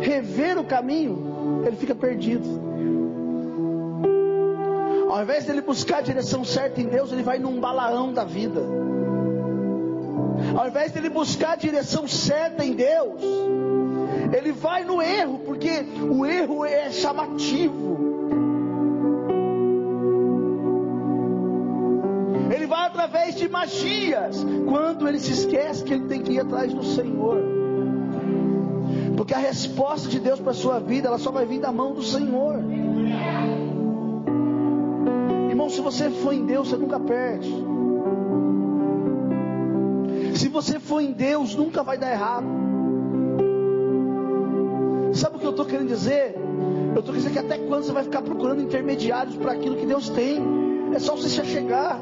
rever 0.01 0.59
o 0.59 0.65
caminho, 0.65 1.63
ele 1.67 1.77
fica 1.77 1.95
perdido. 1.95 2.61
Ao 5.11 5.23
invés 5.23 5.45
dele 5.45 5.61
buscar 5.61 5.99
a 5.99 6.01
direção 6.01 6.45
certa 6.45 6.81
em 6.81 6.87
Deus, 6.87 7.13
ele 7.13 7.23
vai 7.23 7.39
num 7.39 7.61
balaão 7.61 8.13
da 8.13 8.25
vida. 8.25 8.63
Ao 10.57 10.69
invés 10.69 10.93
dele 10.93 11.09
buscar 11.09 11.53
a 11.53 11.57
direção 11.57 12.09
certa 12.09 12.65
em 12.65 12.73
Deus, 12.73 13.21
ele 14.37 14.53
vai 14.53 14.85
no 14.85 15.01
erro, 15.01 15.41
porque 15.41 15.85
o 16.11 16.25
erro 16.25 16.65
é 16.65 16.91
chamativo. 16.91 18.12
De 23.43 23.49
magias, 23.49 24.47
quando 24.69 25.09
ele 25.09 25.19
se 25.19 25.33
esquece 25.33 25.83
que 25.83 25.93
ele 25.93 26.07
tem 26.07 26.23
que 26.23 26.33
ir 26.33 26.41
atrás 26.41 26.73
do 26.73 26.85
Senhor. 26.85 27.43
Porque 29.17 29.35
a 29.35 29.39
resposta 29.39 30.09
de 30.09 30.21
Deus 30.21 30.39
para 30.39 30.53
a 30.53 30.55
sua 30.55 30.79
vida, 30.79 31.09
ela 31.09 31.19
só 31.19 31.33
vai 31.33 31.45
vir 31.45 31.61
da 31.61 31.73
mão 31.73 31.93
do 31.93 32.03
Senhor. 32.03 32.63
Irmão, 35.49 35.69
se 35.69 35.81
você 35.81 36.09
for 36.11 36.33
em 36.33 36.47
Deus, 36.47 36.69
você 36.69 36.77
nunca 36.77 37.01
perde. 37.01 37.53
Se 40.37 40.49
você 40.49 40.79
for 40.79 41.01
em 41.01 41.13
Deus, 41.13 41.55
nunca 41.57 41.83
vai 41.83 41.99
dar 41.99 42.13
errado. 42.13 42.47
Sabe 45.13 45.37
o 45.37 45.39
que 45.41 45.47
eu 45.47 45.51
estou 45.51 45.67
querendo 45.67 45.89
dizer? 45.89 46.37
Eu 46.95 47.01
estou 47.01 47.13
querendo 47.13 47.29
dizer 47.29 47.33
que 47.33 47.39
até 47.39 47.59
quando 47.59 47.85
você 47.85 47.93
vai 47.93 48.05
ficar 48.05 48.23
procurando 48.23 48.63
intermediários 48.63 49.37
para 49.37 49.53
aquilo 49.53 49.77
que 49.77 49.87
Deus 49.87 50.09
tem? 50.09 50.41
É 50.95 50.99
só 50.99 51.17
você 51.17 51.29
se 51.29 51.45
chegar 51.45 52.01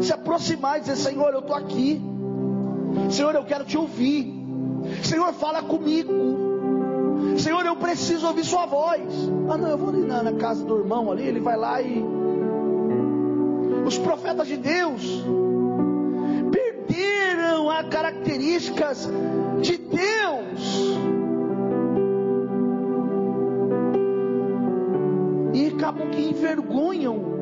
se 0.00 0.12
aproximar 0.12 0.78
e 0.78 0.80
dizer: 0.80 0.96
Senhor, 0.96 1.32
eu 1.32 1.40
estou 1.40 1.56
aqui. 1.56 2.00
Senhor, 3.10 3.34
eu 3.34 3.44
quero 3.44 3.64
te 3.64 3.76
ouvir. 3.76 4.34
Senhor, 5.02 5.32
fala 5.34 5.62
comigo. 5.62 6.12
Senhor, 7.38 7.64
eu 7.64 7.76
preciso 7.76 8.26
ouvir 8.26 8.44
Sua 8.44 8.66
voz. 8.66 9.02
Ah, 9.48 9.56
não, 9.56 9.68
eu 9.68 9.78
vou 9.78 9.90
ali 9.90 10.02
na, 10.02 10.22
na 10.22 10.32
casa 10.32 10.64
do 10.64 10.78
irmão 10.78 11.10
ali. 11.10 11.24
Ele 11.24 11.40
vai 11.40 11.56
lá 11.56 11.80
e. 11.80 12.02
Os 13.86 13.98
profetas 13.98 14.46
de 14.46 14.56
Deus 14.56 15.24
perderam 16.52 17.70
as 17.70 17.88
características 17.88 19.08
de 19.60 19.76
Deus. 19.76 20.90
E 25.52 25.66
acabam 25.68 26.10
que 26.10 26.22
envergonham 26.22 27.39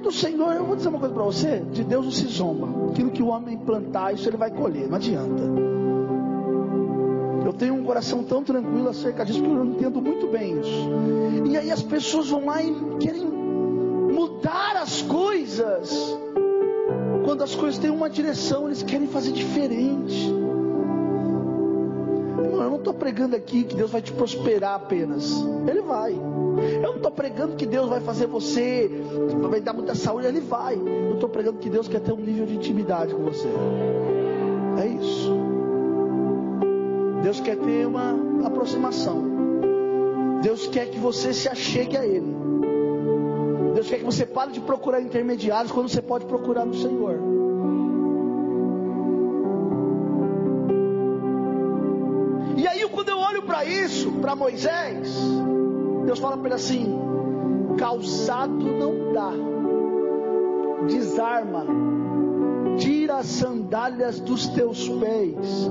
do 0.00 0.12
Senhor. 0.12 0.52
Eu 0.54 0.64
vou 0.64 0.76
dizer 0.76 0.88
uma 0.88 0.98
coisa 0.98 1.14
para 1.14 1.24
você: 1.24 1.60
de 1.72 1.84
Deus 1.84 2.04
não 2.04 2.12
se 2.12 2.26
zomba. 2.26 2.90
Aquilo 2.90 3.10
que 3.10 3.22
o 3.22 3.28
homem 3.28 3.56
plantar, 3.56 4.14
isso 4.14 4.28
ele 4.28 4.36
vai 4.36 4.50
colher. 4.50 4.88
Não 4.88 4.96
adianta. 4.96 5.42
Eu 7.44 7.52
tenho 7.52 7.74
um 7.74 7.84
coração 7.84 8.22
tão 8.22 8.42
tranquilo 8.42 8.88
acerca 8.88 9.24
disso, 9.24 9.40
porque 9.40 9.56
eu 9.56 9.64
entendo 9.64 10.02
muito 10.02 10.26
bem 10.26 10.60
isso. 10.60 10.90
E 11.46 11.56
aí 11.56 11.70
as 11.70 11.82
pessoas 11.82 12.28
vão 12.28 12.44
lá 12.44 12.62
e 12.62 12.74
querem 13.00 13.24
mudar 13.24 14.76
as 14.76 15.02
coisas. 15.02 16.18
Quando 17.24 17.42
as 17.42 17.54
coisas 17.54 17.78
têm 17.78 17.90
uma 17.90 18.10
direção, 18.10 18.66
eles 18.66 18.82
querem 18.82 19.06
fazer 19.06 19.32
diferente. 19.32 20.27
Não 22.78 22.82
estou 22.82 22.94
pregando 22.94 23.34
aqui 23.34 23.64
que 23.64 23.74
Deus 23.74 23.90
vai 23.90 24.00
te 24.00 24.12
prosperar 24.12 24.76
apenas. 24.76 25.34
Ele 25.68 25.80
vai. 25.80 26.12
Eu 26.12 26.82
não 26.82 26.96
estou 26.96 27.10
pregando 27.10 27.56
que 27.56 27.66
Deus 27.66 27.88
vai 27.88 28.00
fazer 28.00 28.28
você, 28.28 28.88
vai 29.50 29.60
dar 29.60 29.72
muita 29.72 29.96
saúde. 29.96 30.28
Ele 30.28 30.40
vai. 30.40 30.76
Eu 30.76 31.14
estou 31.14 31.28
pregando 31.28 31.58
que 31.58 31.68
Deus 31.68 31.88
quer 31.88 32.00
ter 32.00 32.12
um 32.12 32.20
nível 32.20 32.46
de 32.46 32.54
intimidade 32.54 33.12
com 33.12 33.24
você. 33.24 33.48
É 34.80 34.86
isso. 34.86 35.32
Deus 37.20 37.40
quer 37.40 37.56
ter 37.56 37.84
uma 37.84 38.14
aproximação. 38.46 39.24
Deus 40.40 40.68
quer 40.68 40.86
que 40.86 41.00
você 41.00 41.34
se 41.34 41.48
achegue 41.48 41.96
a 41.96 42.06
Ele. 42.06 42.32
Deus 43.74 43.88
quer 43.88 43.98
que 43.98 44.04
você 44.04 44.24
pare 44.24 44.52
de 44.52 44.60
procurar 44.60 45.00
intermediários 45.00 45.72
quando 45.72 45.88
você 45.88 46.00
pode 46.00 46.26
procurar 46.26 46.64
no 46.64 46.74
Senhor. 46.74 47.18
Isso, 53.88 54.12
para 54.20 54.36
Moisés, 54.36 55.16
Deus 56.04 56.18
fala 56.18 56.36
para 56.36 56.46
ele 56.46 56.54
assim: 56.54 56.98
calçado 57.78 58.52
não 58.52 59.12
dá, 59.12 59.32
desarma, 60.86 61.64
tira 62.76 63.16
as 63.16 63.26
sandálias 63.26 64.20
dos 64.20 64.46
teus 64.48 64.88
pés. 64.88 65.70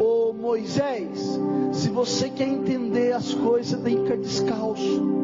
Ô 0.00 0.32
Moisés, 0.34 1.40
se 1.72 1.88
você 1.88 2.28
quer 2.28 2.48
entender 2.48 3.12
as 3.12 3.32
coisas, 3.32 3.70
você 3.70 3.76
tem 3.78 3.96
que 3.96 4.02
ficar 4.02 4.16
descalço. 4.18 5.16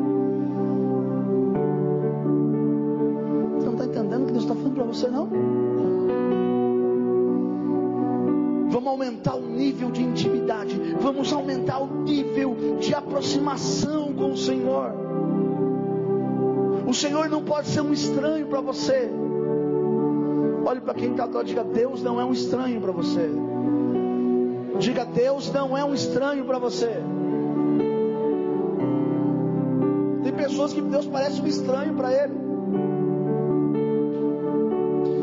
você 4.92 5.08
não? 5.08 5.26
Vamos 5.26 6.01
aumentar 8.92 9.34
o 9.34 9.40
nível 9.40 9.90
de 9.90 10.02
intimidade, 10.02 10.76
vamos 11.00 11.32
aumentar 11.32 11.80
o 11.80 12.02
nível 12.04 12.76
de 12.78 12.94
aproximação 12.94 14.12
com 14.12 14.32
o 14.32 14.36
Senhor. 14.36 14.92
O 16.86 16.94
Senhor 16.94 17.28
não 17.28 17.42
pode 17.42 17.68
ser 17.68 17.80
um 17.80 17.92
estranho 17.92 18.46
para 18.46 18.60
você. 18.60 19.10
Olhe 20.64 20.80
para 20.80 20.94
quem 20.94 21.12
está 21.12 21.26
do 21.26 21.42
diga: 21.42 21.64
Deus 21.64 22.02
não 22.02 22.20
é 22.20 22.24
um 22.24 22.32
estranho 22.32 22.80
para 22.80 22.92
você. 22.92 23.30
Diga: 24.78 25.04
Deus 25.04 25.50
não 25.52 25.76
é 25.76 25.84
um 25.84 25.94
estranho 25.94 26.44
para 26.44 26.58
você. 26.58 27.02
Tem 30.22 30.32
pessoas 30.32 30.72
que 30.72 30.80
Deus 30.80 31.06
parece 31.06 31.40
um 31.40 31.46
estranho 31.46 31.94
para 31.94 32.12
ele. 32.12 32.34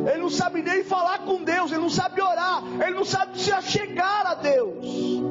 Ele 0.10 0.22
não 0.22 0.30
sabe 0.30 0.62
nem 0.62 0.84
falar 0.84 1.20
com 1.20 1.44
Deus, 1.44 1.72
ele 1.72 1.82
não 1.82 1.90
sabe 1.90 2.22
orar, 2.22 2.39
ele 2.88 2.96
não 2.96 3.06
sabe 3.06 3.40
se 3.40 3.52
achegar 3.52 4.26
a 4.26 4.36
Deus. 4.36 5.22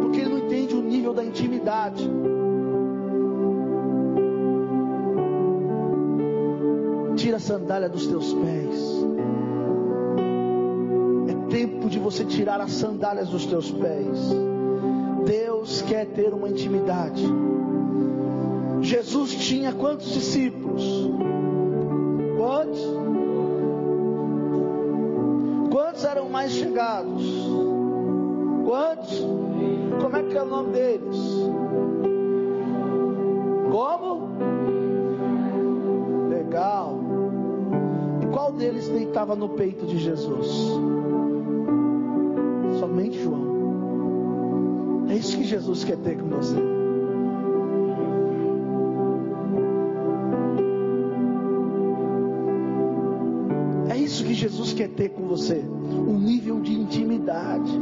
Porque 0.00 0.20
ele 0.20 0.30
não 0.30 0.38
entende 0.38 0.74
o 0.74 0.82
nível 0.82 1.14
da 1.14 1.24
intimidade. 1.24 2.10
Tira 7.16 7.36
a 7.36 7.40
sandália 7.40 7.88
dos 7.88 8.06
teus 8.06 8.32
pés. 8.34 9.06
É 11.28 11.50
tempo 11.50 11.88
de 11.88 11.98
você 11.98 12.24
tirar 12.24 12.60
as 12.60 12.72
sandálias 12.72 13.28
dos 13.28 13.46
teus 13.46 13.70
pés. 13.70 14.18
Deus 15.24 15.82
quer 15.82 16.06
ter 16.06 16.32
uma 16.32 16.48
intimidade. 16.48 17.24
Jesus 18.80 19.34
tinha 19.34 19.72
quantos 19.72 20.12
discípulos? 20.12 21.10
Quantos? 22.38 22.87
Quantos 25.98 26.16
eram 26.16 26.28
mais 26.28 26.52
chegados? 26.52 27.24
Quantos? 28.64 29.26
Como 30.00 30.16
é 30.16 30.22
que 30.22 30.38
é 30.38 30.42
o 30.44 30.46
nome 30.46 30.70
deles? 30.70 31.16
Como? 33.68 34.28
Legal. 36.30 37.00
E 38.22 38.26
qual 38.26 38.52
deles 38.52 38.88
deitava 38.88 39.34
no 39.34 39.48
peito 39.48 39.86
de 39.86 39.98
Jesus? 39.98 40.46
Somente 42.78 43.20
João. 43.20 45.06
É 45.08 45.16
isso 45.16 45.36
que 45.36 45.42
Jesus 45.42 45.82
quer 45.82 45.96
ter 45.96 46.16
com 46.16 46.28
você. 46.28 46.77
Quer 54.78 54.90
ter 54.90 55.08
com 55.08 55.26
você 55.26 55.56
um 55.56 56.16
nível 56.20 56.60
de 56.60 56.72
intimidade. 56.72 57.72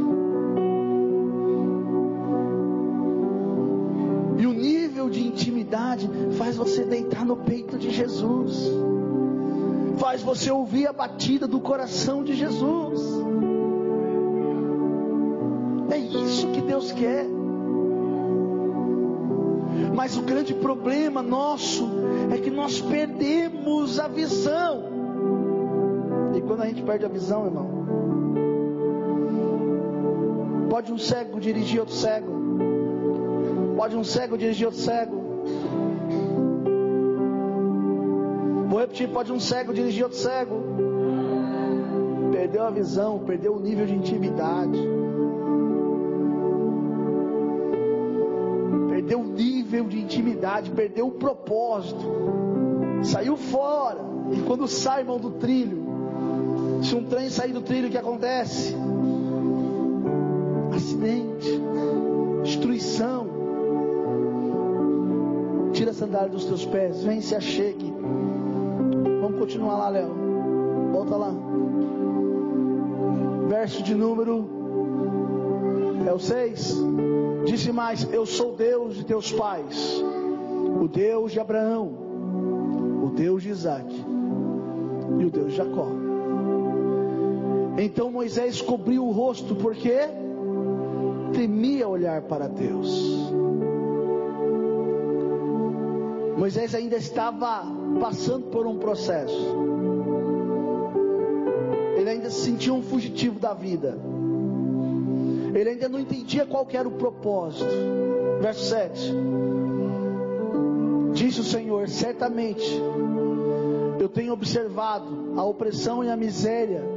E 4.39 4.47
o 4.47 4.51
nível 4.51 5.07
de 5.07 5.27
intimidade 5.27 6.09
faz 6.39 6.57
você 6.57 6.83
deitar 6.83 7.23
no 7.23 7.37
peito 7.37 7.77
de 7.77 7.91
Jesus. 7.91 8.71
Faz 9.97 10.23
você 10.23 10.49
ouvir 10.49 10.87
a 10.87 10.93
batida 10.93 11.47
do 11.47 11.59
coração 11.59 12.23
de 12.23 12.33
Jesus. 12.33 12.99
É 15.91 15.97
isso 15.99 16.47
que 16.47 16.61
Deus 16.61 16.91
quer. 16.91 17.27
Mas 19.95 20.17
o 20.17 20.23
grande 20.23 20.55
problema 20.55 21.21
nosso 21.21 21.87
é 22.33 22.39
que 22.39 22.49
nós 22.49 22.81
perdemos 22.81 23.99
a 23.99 24.07
visão 24.07 24.96
quando 26.47 26.61
a 26.61 26.65
gente 26.65 26.81
perde 26.81 27.05
a 27.05 27.09
visão, 27.09 27.45
irmão. 27.45 27.67
Pode 30.69 30.91
um 30.93 30.97
cego 30.97 31.39
dirigir 31.39 31.79
outro 31.79 31.93
cego. 31.93 32.31
Pode 33.75 33.95
um 33.95 34.03
cego 34.03 34.37
dirigir 34.37 34.65
outro 34.67 34.81
cego. 34.81 35.27
Vou 38.69 38.79
repetir, 38.79 39.09
pode 39.09 39.31
um 39.31 39.39
cego 39.39 39.73
dirigir 39.73 40.03
outro 40.03 40.17
cego. 40.17 40.55
Perdeu 42.31 42.63
a 42.63 42.69
visão, 42.69 43.19
perdeu 43.19 43.55
o 43.55 43.59
nível 43.59 43.85
de 43.85 43.95
intimidade. 43.95 44.79
Perdeu 48.89 49.19
o 49.19 49.23
nível 49.25 49.85
de 49.85 49.99
intimidade, 49.99 50.71
perdeu 50.71 51.07
o 51.07 51.11
propósito. 51.11 52.05
Saiu 53.03 53.35
fora. 53.35 53.99
E 54.31 54.41
quando 54.41 54.67
sai, 54.67 55.01
irmão, 55.01 55.17
do 55.17 55.31
trilho, 55.31 55.86
se 56.87 56.95
um 56.95 57.03
trem 57.03 57.29
sair 57.29 57.51
do 57.51 57.61
trilho, 57.61 57.89
o 57.89 57.91
que 57.91 57.97
acontece? 57.97 58.73
Acidente, 60.73 61.61
destruição. 62.43 63.27
Tira 65.73 65.91
a 65.91 65.93
sandália 65.93 66.29
dos 66.29 66.45
teus 66.45 66.65
pés, 66.65 67.03
vem 67.03 67.19
se 67.19 67.35
achegue. 67.35 67.93
Vamos 69.21 69.37
continuar 69.37 69.77
lá, 69.77 69.89
Léo. 69.89 70.15
Volta 70.93 71.17
lá. 71.17 71.33
Verso 73.49 73.83
de 73.83 73.93
número 73.93 74.47
é 76.07 76.13
o 76.13 76.19
6. 76.19 76.73
Disse 77.45 77.73
mais: 77.73 78.07
Eu 78.13 78.25
sou 78.25 78.55
Deus 78.55 78.95
de 78.95 79.03
teus 79.03 79.29
pais, 79.29 80.01
o 80.81 80.87
Deus 80.87 81.33
de 81.33 81.39
Abraão, 81.41 81.91
o 83.03 83.09
Deus 83.13 83.43
de 83.43 83.49
Isaac 83.49 83.93
e 85.19 85.25
o 85.25 85.29
Deus 85.29 85.51
de 85.51 85.57
Jacó. 85.57 85.96
Então 87.77 88.11
Moisés 88.11 88.59
cobriu 88.59 89.05
o 89.05 89.11
rosto 89.11 89.55
porque 89.55 89.95
temia 91.31 91.87
olhar 91.87 92.23
para 92.23 92.47
Deus. 92.47 92.89
Moisés 96.35 96.73
ainda 96.73 96.95
estava 96.95 97.63
passando 97.99 98.47
por 98.47 98.65
um 98.65 98.79
processo. 98.79 99.55
Ele 101.95 102.09
ainda 102.09 102.31
se 102.31 102.45
sentia 102.45 102.73
um 102.73 102.81
fugitivo 102.81 103.39
da 103.39 103.53
vida. 103.53 103.97
Ele 105.53 105.69
ainda 105.69 105.87
não 105.87 105.99
entendia 105.99 106.45
qual 106.45 106.67
era 106.71 106.87
o 106.87 106.91
propósito. 106.91 107.69
Verso 108.41 108.65
7. 108.65 109.13
Disse 111.13 111.41
o 111.41 111.43
Senhor: 111.43 111.87
Certamente 111.89 112.81
eu 113.99 114.09
tenho 114.09 114.33
observado 114.33 115.33
a 115.35 115.43
opressão 115.43 116.03
e 116.03 116.09
a 116.09 116.17
miséria 116.17 116.96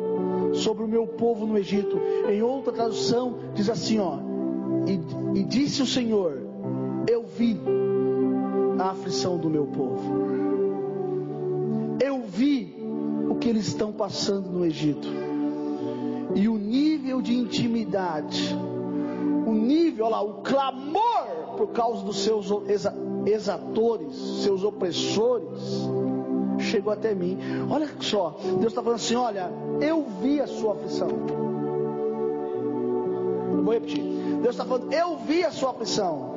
sobre 0.53 0.85
o 0.85 0.89
meu 0.89 1.07
povo 1.07 1.47
no 1.47 1.57
Egito. 1.59 1.99
Em 2.29 2.43
outra 2.43 2.73
tradução 2.73 3.39
diz 3.55 3.69
assim, 3.69 3.99
ó: 3.99 4.19
e, 4.87 5.41
e 5.41 5.45
disse 5.45 5.83
o 5.83 5.87
Senhor: 5.87 6.43
Eu 7.09 7.25
vi 7.25 7.61
a 8.79 8.91
aflição 8.91 9.39
do 9.39 9.51
meu 9.51 9.67
povo. 9.67 10.01
Eu 12.03 12.23
vi 12.23 12.75
o 13.29 13.35
que 13.35 13.49
eles 13.49 13.69
estão 13.69 13.93
passando 13.93 14.49
no 14.51 14.65
Egito. 14.65 15.09
E 16.35 16.49
o 16.49 16.57
nível 16.57 17.21
de 17.21 17.35
intimidade, 17.35 18.57
o 19.47 19.53
nível, 19.53 20.07
olha 20.07 20.17
lá, 20.17 20.23
o 20.23 20.35
clamor 20.43 21.57
por 21.57 21.69
causa 21.69 22.05
dos 22.05 22.23
seus 22.23 22.47
exatores, 23.27 24.15
seus 24.43 24.63
opressores, 24.63 25.89
chegou 26.63 26.93
até 26.93 27.15
mim. 27.15 27.39
Olha 27.71 27.89
só, 28.01 28.39
Deus 28.43 28.67
está 28.67 28.83
falando 28.83 28.97
assim: 28.97 29.15
olha, 29.15 29.51
eu 29.81 30.07
vi 30.21 30.41
a 30.41 30.47
sua 30.47 30.75
aflição. 30.75 31.09
Eu 33.53 33.63
vou 33.63 33.75
repetir. 33.75 34.03
Deus 34.43 34.55
está 34.55 34.65
falando, 34.65 34.93
eu 34.93 35.19
vi 35.19 35.45
a 35.45 35.51
sua 35.51 35.71
aflição. 35.71 36.31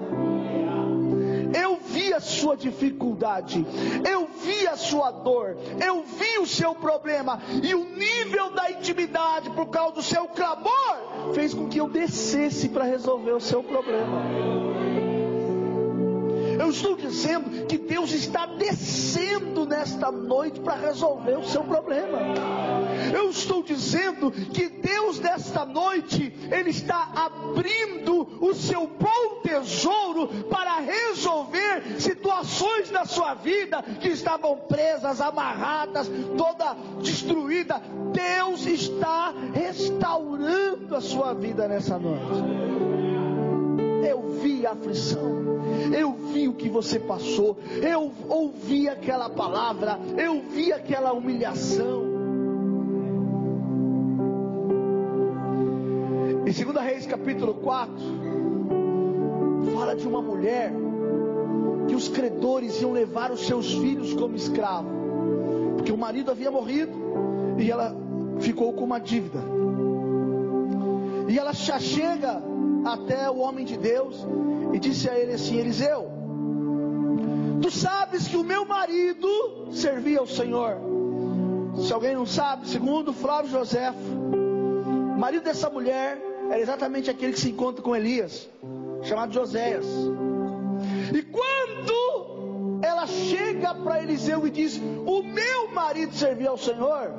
Eu 1.54 1.78
vi 1.78 2.12
a 2.12 2.20
sua 2.20 2.58
dificuldade, 2.58 3.64
eu 4.10 4.28
vi 4.44 4.68
a 4.68 4.76
sua 4.76 5.12
dor, 5.12 5.56
eu 5.80 6.04
vi 6.04 6.40
o 6.40 6.48
seu 6.48 6.74
problema, 6.74 7.40
e 7.62 7.76
o 7.76 7.86
nível 7.86 8.50
da 8.50 8.72
intimidade 8.72 9.52
por 9.52 9.68
causa 9.68 9.94
do 9.94 10.02
seu 10.02 10.28
clamor 10.28 11.34
fez 11.36 11.54
com 11.54 11.70
que 11.70 11.80
eu 11.80 11.88
descesse 11.88 12.70
para 12.70 12.86
resolver 12.86 13.34
o 13.34 13.40
seu 13.40 13.64
problema. 13.64 14.83
Eu 16.64 16.70
estou 16.70 16.96
dizendo 16.96 17.66
que 17.68 17.78
Deus 17.78 18.14
está 18.14 18.46
descendo 18.46 19.66
nesta 19.66 20.10
noite 20.10 20.62
para 20.62 20.76
resolver 20.76 21.38
o 21.38 21.44
seu 21.44 21.62
problema. 21.62 22.20
Eu 23.14 23.30
estou 23.30 23.62
dizendo 23.62 24.32
que 24.32 24.70
Deus 24.70 25.20
nesta 25.20 25.66
noite 25.66 26.34
ele 26.50 26.70
está 26.70 27.12
abrindo 27.14 28.40
o 28.40 28.54
seu 28.54 28.88
bom 28.88 29.42
tesouro 29.44 30.46
para 30.50 30.80
resolver 30.80 32.00
situações 32.00 32.90
da 32.90 33.04
sua 33.04 33.34
vida 33.34 33.84
que 34.00 34.08
estavam 34.08 34.56
presas, 34.60 35.20
amarradas, 35.20 36.10
toda 36.38 36.78
destruída. 37.02 37.82
Deus 38.14 38.66
está 38.66 39.34
restaurando 39.54 40.96
a 40.96 41.02
sua 41.02 41.34
vida 41.34 41.68
nessa 41.68 42.00
noite. 42.00 42.93
Eu 44.04 44.22
vi 44.42 44.66
a 44.66 44.72
aflição, 44.72 45.44
eu 45.98 46.12
vi 46.14 46.48
o 46.48 46.54
que 46.54 46.70
você 46.70 47.00
passou, 47.00 47.58
eu 47.82 48.12
ouvi 48.28 48.90
aquela 48.90 49.30
palavra, 49.30 49.98
eu 50.18 50.42
vi 50.42 50.74
aquela 50.74 51.14
humilhação. 51.14 52.04
Em 56.46 56.64
2 56.64 56.86
Reis 56.86 57.06
capítulo 57.06 57.54
4, 57.56 57.94
fala 59.74 59.96
de 59.96 60.06
uma 60.08 60.22
mulher 60.22 60.74
que 61.88 61.96
os 61.96 62.10
credores 62.10 62.82
iam 62.82 62.92
levar 62.92 63.32
os 63.32 63.46
seus 63.46 63.74
filhos 63.74 64.14
como 64.14 64.36
escravo, 64.36 64.90
porque 65.78 65.92
o 65.92 65.98
marido 65.98 66.32
havia 66.32 66.52
morrido 66.52 66.92
e 67.58 67.72
ela 67.72 67.96
ficou 68.40 68.74
com 68.74 68.84
uma 68.84 69.00
dívida. 69.00 69.40
E 71.30 71.40
ela 71.40 71.54
já 71.54 71.80
chega 71.80 72.53
até 72.86 73.30
o 73.30 73.38
homem 73.38 73.66
de 73.66 73.78
Deus 73.78 74.26
e 74.74 74.80
disse 74.80 75.10
a 75.10 75.18
ele 75.18 75.34
assim: 75.34 75.58
Eliseu, 75.58 76.12
tu 77.62 77.72
sabes 77.72 78.28
que 78.28 78.38
o 78.38 78.44
meu 78.44 78.66
marido 78.66 79.28
servia 79.72 80.20
ao 80.20 80.28
Senhor. 80.28 80.78
Se 81.78 81.92
alguém 81.92 82.14
não 82.14 82.26
sabe, 82.26 82.68
segundo 82.68 83.14
Flávio 83.14 83.50
José, 83.50 83.92
o 83.92 85.20
marido 85.20 85.44
dessa 85.44 85.70
mulher 85.70 86.22
era 86.50 86.60
exatamente 86.60 87.10
aquele 87.10 87.34
que 87.34 87.40
se 87.40 87.50
encontra 87.50 87.82
com 87.82 87.96
Elias, 87.96 88.50
chamado 89.02 89.34
Joséias. 89.34 89.86
E 91.14 91.22
quando 91.24 92.82
ela 92.84 93.08
chega 93.08 93.74
para 93.74 94.04
Eliseu 94.04 94.46
e 94.46 94.52
diz: 94.52 94.80
O 95.06 95.24
meu 95.24 95.70
marido 95.72 96.14
servia 96.14 96.50
ao 96.50 96.58
Senhor, 96.58 97.12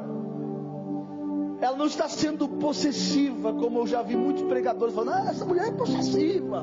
ela 1.64 1.76
não 1.78 1.86
está 1.86 2.06
sendo 2.10 2.46
possessiva, 2.46 3.54
como 3.54 3.78
eu 3.78 3.86
já 3.86 4.02
vi 4.02 4.14
muitos 4.14 4.42
pregadores 4.42 4.94
falando, 4.94 5.16
ah, 5.16 5.30
essa 5.30 5.46
mulher 5.46 5.68
é 5.68 5.70
possessiva. 5.70 6.62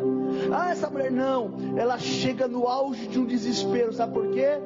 Ah, 0.54 0.70
essa 0.70 0.92
mulher 0.92 1.12
não. 1.12 1.54
Ela 1.76 1.98
chega 1.98 2.48
no 2.48 2.68
auge 2.68 3.08
de 3.08 3.20
um 3.20 3.26
desespero, 3.26 3.92
sabe 3.92 4.14
por 4.14 4.30
quê? 4.30 4.60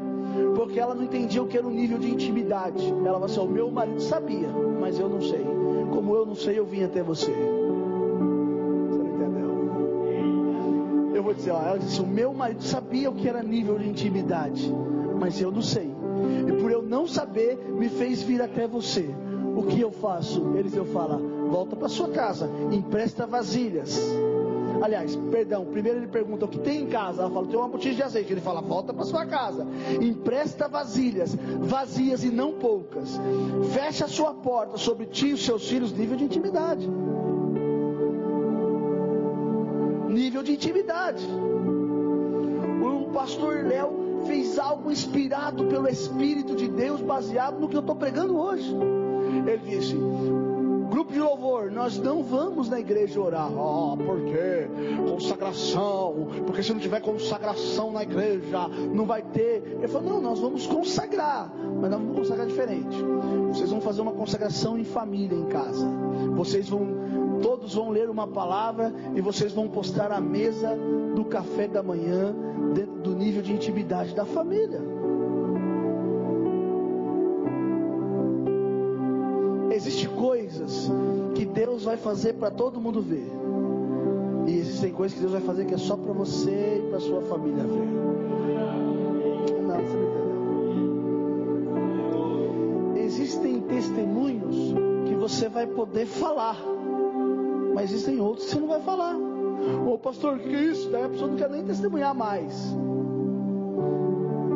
Porque 0.53 0.77
ela 0.77 0.93
não 0.93 1.03
entendia 1.03 1.41
o 1.41 1.47
que 1.47 1.57
era 1.57 1.65
o 1.65 1.69
nível 1.69 1.97
de 1.97 2.11
intimidade. 2.11 2.85
Ela 2.85 3.13
falou 3.13 3.23
assim: 3.23 3.39
o 3.39 3.47
meu 3.47 3.71
marido 3.71 4.01
sabia, 4.01 4.49
mas 4.77 4.99
eu 4.99 5.07
não 5.07 5.21
sei. 5.21 5.45
Como 5.93 6.13
eu 6.13 6.25
não 6.25 6.35
sei, 6.35 6.59
eu 6.59 6.65
vim 6.65 6.83
até 6.83 7.01
você. 7.01 7.31
Você 7.31 8.97
não 8.97 9.15
entendeu? 9.15 9.55
Eu 11.15 11.23
vou 11.23 11.33
dizer, 11.33 11.51
ó, 11.51 11.61
ela 11.61 11.79
disse: 11.79 12.01
o 12.01 12.07
meu 12.07 12.33
marido 12.33 12.61
sabia 12.61 13.09
o 13.09 13.15
que 13.15 13.29
era 13.29 13.41
nível 13.41 13.79
de 13.79 13.87
intimidade, 13.87 14.69
mas 15.17 15.39
eu 15.39 15.49
não 15.49 15.61
sei. 15.61 15.95
E 16.45 16.51
por 16.61 16.69
eu 16.69 16.81
não 16.81 17.07
saber, 17.07 17.57
me 17.57 17.87
fez 17.87 18.21
vir 18.21 18.41
até 18.41 18.67
você 18.67 19.15
o 19.55 19.63
que 19.63 19.79
eu 19.79 19.91
faço? 19.91 20.55
Eliseu 20.57 20.85
fala: 20.85 21.17
volta 21.49 21.75
para 21.75 21.87
sua 21.87 22.09
casa, 22.09 22.49
empresta 22.71 23.25
vasilhas. 23.25 23.99
Aliás, 24.81 25.15
perdão, 25.31 25.65
primeiro 25.65 25.99
ele 25.99 26.07
pergunta 26.07 26.45
o 26.45 26.47
que 26.47 26.59
tem 26.59 26.83
em 26.83 26.87
casa. 26.87 27.21
Ela 27.21 27.31
fala: 27.31 27.47
tem 27.47 27.57
uma 27.57 27.69
botija 27.69 27.95
de 27.95 28.03
azeite. 28.03 28.33
Ele 28.33 28.41
fala: 28.41 28.61
volta 28.61 28.93
para 28.93 29.05
sua 29.05 29.25
casa, 29.25 29.65
empresta 30.01 30.67
vasilhas, 30.67 31.35
vazias 31.61 32.23
e 32.23 32.29
não 32.29 32.53
poucas. 32.53 33.19
Fecha 33.73 34.05
a 34.05 34.07
sua 34.07 34.33
porta 34.33 34.77
sobre 34.77 35.05
ti 35.05 35.27
e 35.27 35.33
os 35.33 35.45
seus 35.45 35.67
filhos, 35.67 35.91
nível 35.93 36.17
de 36.17 36.25
intimidade. 36.25 36.89
Nível 40.09 40.43
de 40.43 40.53
intimidade. 40.53 41.25
O 42.83 43.11
pastor 43.11 43.65
Léo 43.65 44.23
fez 44.25 44.59
algo 44.59 44.91
inspirado 44.91 45.65
pelo 45.65 45.87
Espírito 45.87 46.55
de 46.55 46.67
Deus, 46.67 47.01
baseado 47.01 47.59
no 47.59 47.69
que 47.69 47.75
eu 47.75 47.81
estou 47.81 47.95
pregando 47.95 48.37
hoje. 48.37 48.75
Ele 49.47 49.61
disse: 49.65 49.95
Grupo 50.89 51.11
de 51.11 51.19
louvor, 51.19 51.71
nós 51.71 51.97
não 51.97 52.23
vamos 52.23 52.69
na 52.69 52.79
igreja 52.79 53.19
orar. 53.19 53.51
Oh, 53.51 53.97
por 53.97 54.21
quê? 54.21 54.67
Consagração. 55.09 56.27
Porque 56.45 56.63
se 56.63 56.71
não 56.71 56.79
tiver 56.79 57.01
consagração 57.01 57.91
na 57.91 58.03
igreja, 58.03 58.67
não 58.93 59.05
vai 59.05 59.21
ter. 59.21 59.77
Ele 59.77 59.87
falou: 59.87 60.13
Não, 60.13 60.21
nós 60.21 60.39
vamos 60.39 60.65
consagrar. 60.65 61.51
Mas 61.81 61.91
nós 61.91 61.99
vamos 61.99 62.15
consagrar 62.15 62.47
diferente. 62.47 62.95
Vocês 63.49 63.69
vão 63.69 63.81
fazer 63.81 64.01
uma 64.01 64.13
consagração 64.13 64.77
em 64.77 64.83
família, 64.83 65.37
em 65.37 65.45
casa. 65.47 65.87
Vocês 66.35 66.69
vão, 66.69 66.87
todos 67.41 67.73
vão 67.73 67.89
ler 67.89 68.09
uma 68.09 68.27
palavra 68.27 68.93
e 69.15 69.21
vocês 69.21 69.51
vão 69.51 69.67
postar 69.67 70.11
a 70.11 70.21
mesa 70.21 70.77
do 71.15 71.25
café 71.25 71.67
da 71.67 71.83
manhã 71.83 72.33
dentro 72.73 73.01
do 73.01 73.15
nível 73.15 73.41
de 73.41 73.53
intimidade 73.53 74.13
da 74.13 74.25
família. 74.25 74.81
Coisas 80.65 80.91
que 81.35 81.45
Deus 81.45 81.83
vai 81.83 81.97
fazer 81.97 82.33
para 82.33 82.49
todo 82.49 82.81
mundo 82.81 83.01
ver. 83.01 83.31
E 84.47 84.57
existem 84.57 84.91
coisas 84.91 85.15
que 85.15 85.21
Deus 85.21 85.33
vai 85.33 85.41
fazer 85.41 85.65
que 85.65 85.73
é 85.73 85.77
só 85.77 85.95
para 85.95 86.13
você 86.13 86.81
e 86.83 86.89
para 86.89 86.99
sua 86.99 87.21
família 87.21 87.63
ver. 87.63 87.87
Não, 89.61 89.77
você 89.77 89.95
não 89.97 90.03
entendeu. 90.09 90.25
Existem 93.03 93.61
testemunhos 93.61 94.55
que 95.07 95.15
você 95.15 95.49
vai 95.49 95.65
poder 95.67 96.05
falar. 96.05 96.57
Mas 97.73 97.91
existem 97.91 98.19
outros 98.19 98.45
que 98.45 98.53
você 98.53 98.59
não 98.59 98.67
vai 98.67 98.81
falar. 98.81 99.15
Ô 99.87 99.97
pastor, 99.97 100.37
que 100.39 100.53
é 100.55 100.61
isso? 100.63 100.89
Daí 100.89 101.03
a 101.03 101.09
pessoa 101.09 101.29
não 101.29 101.37
quer 101.37 101.49
nem 101.49 101.63
testemunhar 101.63 102.13
mais. 102.15 102.75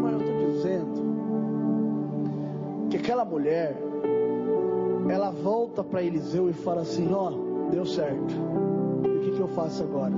Mas 0.01 0.13
eu 0.13 0.19
estou 0.19 0.51
dizendo 0.51 1.09
que 2.89 2.97
aquela 2.97 3.25
mulher 3.25 3.88
ela 5.09 5.31
volta 5.31 5.83
para 5.83 6.03
Eliseu 6.03 6.49
e 6.49 6.53
fala 6.53 6.81
assim: 6.81 7.11
Ó, 7.11 7.31
oh, 7.31 7.69
deu 7.71 7.85
certo. 7.85 8.33
E 9.03 9.07
o 9.07 9.19
que, 9.21 9.31
que 9.31 9.39
eu 9.39 9.47
faço 9.47 9.83
agora? 9.83 10.13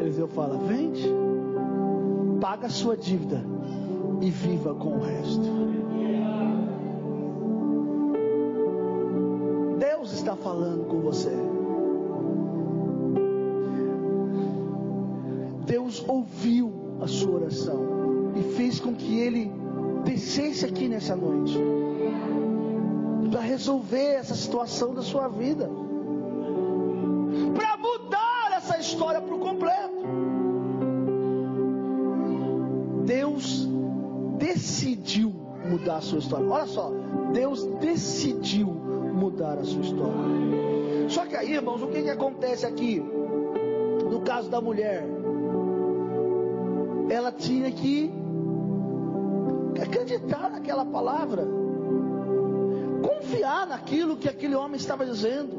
Eliseu 0.00 0.26
fala: 0.26 0.58
Vende, 0.58 1.08
paga 2.40 2.66
a 2.66 2.70
sua 2.70 2.96
dívida 2.96 3.44
e 4.20 4.28
viva 4.30 4.74
com 4.74 4.96
o 4.96 5.00
resto. 5.00 5.66
Deus 9.78 10.12
está 10.12 10.34
falando 10.34 10.86
com 10.86 11.00
você. 11.00 11.32
Deus 15.64 16.04
ouviu 16.08 16.72
a 17.00 17.06
sua 17.06 17.36
oração 17.36 18.32
e 18.36 18.42
fez 18.54 18.80
com 18.80 18.94
que 18.94 19.18
ele 19.18 19.50
descesse 20.04 20.64
aqui 20.64 20.88
nessa 20.88 21.16
noite 21.16 21.58
para 23.36 23.44
resolver 23.44 24.14
essa 24.14 24.34
situação 24.34 24.94
da 24.94 25.02
sua 25.02 25.28
vida, 25.28 25.68
para 27.54 27.76
mudar 27.76 28.56
essa 28.56 28.78
história 28.78 29.20
por 29.20 29.38
completo. 29.38 30.06
Deus 33.04 33.68
decidiu 34.38 35.34
mudar 35.68 35.96
a 35.96 36.00
sua 36.00 36.18
história. 36.18 36.48
Olha 36.48 36.66
só, 36.66 36.90
Deus 37.34 37.62
decidiu 37.78 38.68
mudar 38.68 39.58
a 39.58 39.64
sua 39.64 39.82
história. 39.82 40.14
Só 41.10 41.26
que 41.26 41.36
aí, 41.36 41.52
irmãos, 41.52 41.82
o 41.82 41.88
que, 41.88 42.04
que 42.04 42.10
acontece 42.10 42.64
aqui? 42.64 43.00
No 43.00 44.22
caso 44.22 44.48
da 44.48 44.62
mulher, 44.62 45.04
ela 47.10 47.30
tinha 47.30 47.70
que 47.70 48.10
acreditar 49.78 50.48
naquela 50.48 50.86
palavra, 50.86 51.65
confiar 53.06 53.66
naquilo 53.66 54.16
que 54.16 54.28
aquele 54.28 54.54
homem 54.54 54.76
estava 54.76 55.06
dizendo. 55.06 55.54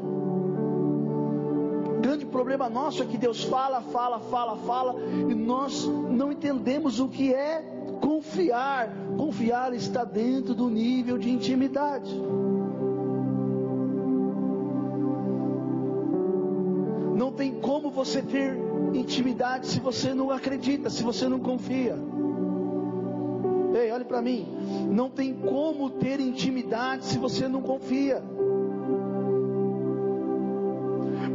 O 1.96 2.00
grande 2.00 2.26
problema 2.26 2.68
nosso 2.68 3.02
é 3.02 3.06
que 3.06 3.16
Deus 3.16 3.42
fala, 3.44 3.80
fala, 3.80 4.20
fala, 4.20 4.56
fala, 4.58 4.94
e 5.00 5.34
nós 5.34 5.86
não 5.86 6.30
entendemos 6.30 7.00
o 7.00 7.08
que 7.08 7.32
é 7.32 7.62
confiar. 8.00 8.92
Confiar 9.16 9.74
está 9.74 10.04
dentro 10.04 10.54
do 10.54 10.68
nível 10.68 11.18
de 11.18 11.30
intimidade. 11.30 12.14
Não 17.16 17.32
tem 17.32 17.60
como 17.60 17.90
você 17.90 18.22
ter 18.22 18.56
intimidade 18.94 19.66
se 19.66 19.80
você 19.80 20.14
não 20.14 20.30
acredita, 20.30 20.88
se 20.88 21.02
você 21.02 21.28
não 21.28 21.40
confia. 21.40 21.98
Para 24.08 24.22
mim. 24.22 24.46
Não 24.90 25.10
tem 25.10 25.34
como 25.34 25.90
ter 25.90 26.18
intimidade 26.18 27.04
se 27.04 27.18
você 27.18 27.46
não 27.46 27.60
confia. 27.60 28.22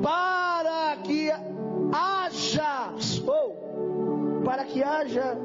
Para 0.02 0.98
que 1.04 1.32
haja, 1.92 2.94
ou 3.28 4.42
para 4.44 4.66
que 4.66 4.84
haja 4.84 5.38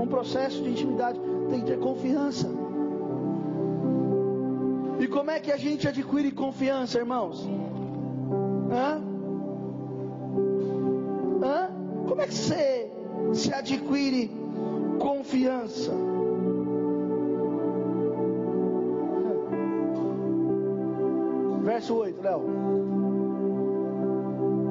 um 0.00 0.06
processo 0.06 0.62
de 0.62 0.70
intimidade, 0.70 1.18
tem 1.48 1.60
que 1.60 1.66
ter 1.66 1.78
confiança. 1.78 2.48
E 5.00 5.06
como 5.06 5.30
é 5.30 5.40
que 5.40 5.50
a 5.50 5.56
gente 5.56 5.88
adquire 5.88 6.30
confiança, 6.32 6.98
irmãos? 6.98 7.48
Hã? 8.70 9.02
Hã? 11.42 11.70
Como 12.06 12.20
é 12.20 12.26
que 12.26 12.34
você 12.34 12.90
se 13.32 13.54
adquire 13.54 14.30
confiança? 14.98 15.92
Verso 21.78 21.94
8, 21.94 22.20
Léo. 22.20 22.42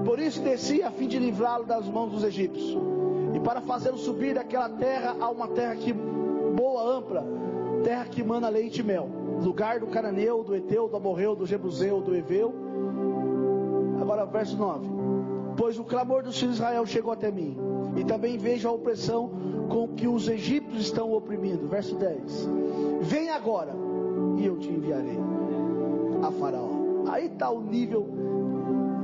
Por 0.03 0.19
isso 0.19 0.41
desci 0.41 0.83
a 0.83 0.91
fim 0.91 1.07
de 1.07 1.17
livrá-lo 1.17 1.63
das 1.63 1.87
mãos 1.87 2.11
dos 2.11 2.21
egípcios, 2.21 2.77
e 3.33 3.39
para 3.39 3.61
fazê-lo 3.61 3.97
subir 3.97 4.35
daquela 4.35 4.67
terra 4.67 5.15
a 5.17 5.29
uma 5.29 5.47
terra 5.47 5.73
que 5.77 5.93
boa, 5.93 6.97
ampla, 6.97 7.25
terra 7.81 8.03
que 8.03 8.21
mana 8.21 8.49
leite 8.49 8.81
e 8.81 8.83
mel, 8.83 9.07
lugar 9.41 9.79
do 9.79 9.87
cananeu, 9.87 10.43
do 10.43 10.53
eteu, 10.53 10.89
do 10.89 10.97
amorreu, 10.97 11.33
do 11.33 11.45
jebuseu, 11.45 12.01
do 12.01 12.13
eveu. 12.13 12.53
Agora 14.01 14.25
verso 14.25 14.57
9. 14.57 14.85
Pois 15.55 15.79
o 15.79 15.85
clamor 15.85 16.23
dos 16.23 16.37
filhos 16.37 16.55
de 16.55 16.61
Israel 16.61 16.85
chegou 16.85 17.13
até 17.13 17.31
mim, 17.31 17.57
e 17.95 18.03
também 18.03 18.37
vejo 18.37 18.67
a 18.67 18.71
opressão 18.73 19.31
com 19.69 19.87
que 19.95 20.09
os 20.09 20.27
egípcios 20.27 20.81
estão 20.81 21.13
oprimindo. 21.13 21.69
Verso 21.69 21.95
10. 21.95 22.49
Vem 22.99 23.29
agora, 23.29 23.73
e 24.35 24.45
eu 24.45 24.57
te 24.57 24.67
enviarei 24.67 25.17
a 26.21 26.31
Faraó. 26.31 26.76
Aí 27.09 27.27
está 27.27 27.49
o 27.49 27.61
nível 27.61 28.07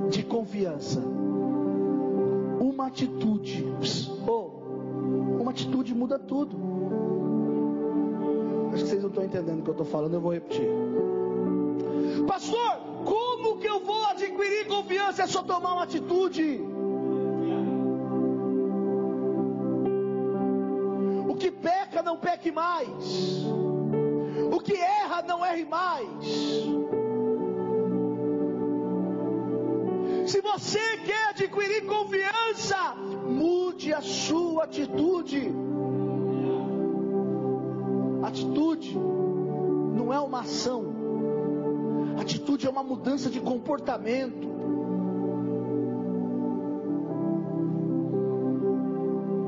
de 0.09 0.23
confiança. 0.23 0.99
Uma 2.59 2.87
atitude, 2.87 3.65
oh, 4.27 4.49
uma 5.39 5.51
atitude 5.51 5.93
muda 5.93 6.19
tudo. 6.19 6.57
Acho 8.73 8.83
que 8.83 8.89
vocês 8.89 9.01
não 9.01 9.09
estão 9.09 9.23
entendendo 9.23 9.59
o 9.59 9.63
que 9.63 9.69
eu 9.69 9.73
estou 9.73 9.85
falando, 9.85 10.15
eu 10.15 10.21
vou 10.21 10.33
repetir. 10.33 10.67
Pastor, 12.27 12.77
como 13.05 13.57
que 13.59 13.67
eu 13.67 13.79
vou 13.83 14.05
adquirir 14.05 14.67
confiança? 14.67 15.23
É 15.23 15.27
só 15.27 15.43
tomar 15.43 15.73
uma 15.73 15.83
atitude. 15.83 16.61
O 21.27 21.35
que 21.35 21.51
peca, 21.51 22.01
não 22.01 22.17
peque 22.17 22.51
mais. 22.51 23.45
O 24.51 24.59
que 24.59 24.75
erra, 24.75 25.21
não 25.23 25.45
erre 25.45 25.65
mais. 25.65 26.07
Sua 34.03 34.65
atitude. 34.65 35.51
Atitude 38.21 38.97
não 38.97 40.13
é 40.13 40.19
uma 40.19 40.41
ação, 40.41 40.85
atitude 42.19 42.67
é 42.67 42.69
uma 42.69 42.83
mudança 42.83 43.29
de 43.29 43.39
comportamento. 43.39 44.51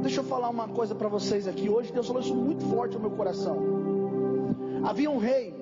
Deixa 0.01 0.19
eu 0.19 0.23
falar 0.23 0.49
uma 0.49 0.67
coisa 0.67 0.93
para 0.93 1.09
vocês 1.09 1.47
aqui. 1.47 1.69
Hoje 1.69 1.91
Deus 1.91 2.07
falou 2.07 2.21
isso 2.21 2.35
muito 2.35 2.63
forte 2.65 2.95
no 2.95 3.01
meu 3.01 3.11
coração. 3.11 3.57
Havia 4.83 5.09
um 5.09 5.17
rei, 5.17 5.53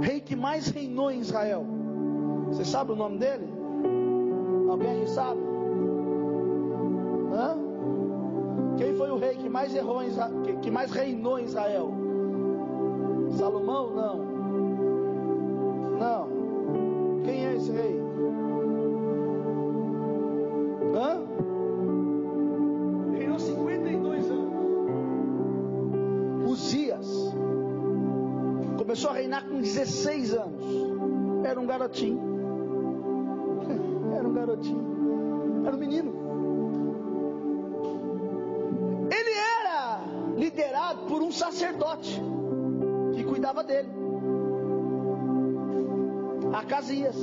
rei 0.00 0.20
que 0.20 0.36
mais 0.36 0.68
reinou 0.68 1.10
em 1.10 1.18
Israel. 1.18 1.66
Você 2.48 2.64
sabe 2.64 2.92
o 2.92 2.96
nome 2.96 3.18
dele? 3.18 3.52
Alguém 4.70 5.06
sabe? 5.08 5.53
Mais 9.54 9.72
errou 9.72 10.02
em 10.02 10.08
Israel, 10.08 10.42
que, 10.42 10.56
que 10.56 10.68
mais 10.68 10.90
reinou 10.90 11.38
em 11.38 11.44
Israel? 11.44 11.94
Salomão? 13.38 13.94
Não. 13.94 14.16
Não. 15.96 16.28
Quem 17.22 17.46
é 17.46 17.54
esse 17.54 17.70
rei? 17.70 18.00
Hã? 20.96 21.22
Reinou 23.16 23.38
52 23.38 24.30
anos. 24.32 24.54
Uzias 26.50 27.32
começou 28.76 29.10
a 29.10 29.14
reinar 29.14 29.48
com 29.48 29.60
16 29.60 30.34
anos. 30.34 30.64
Era 31.44 31.60
um 31.60 31.66
garotinho 31.66 32.20
era 34.18 34.28
um 34.28 34.32
garotinho, 34.32 35.62
era 35.64 35.76
um 35.76 35.78
menino. 35.78 36.23
Sacerdote 41.34 42.20
que 43.14 43.24
cuidava 43.24 43.62
dele, 43.62 43.88
Acasias. 46.52 47.16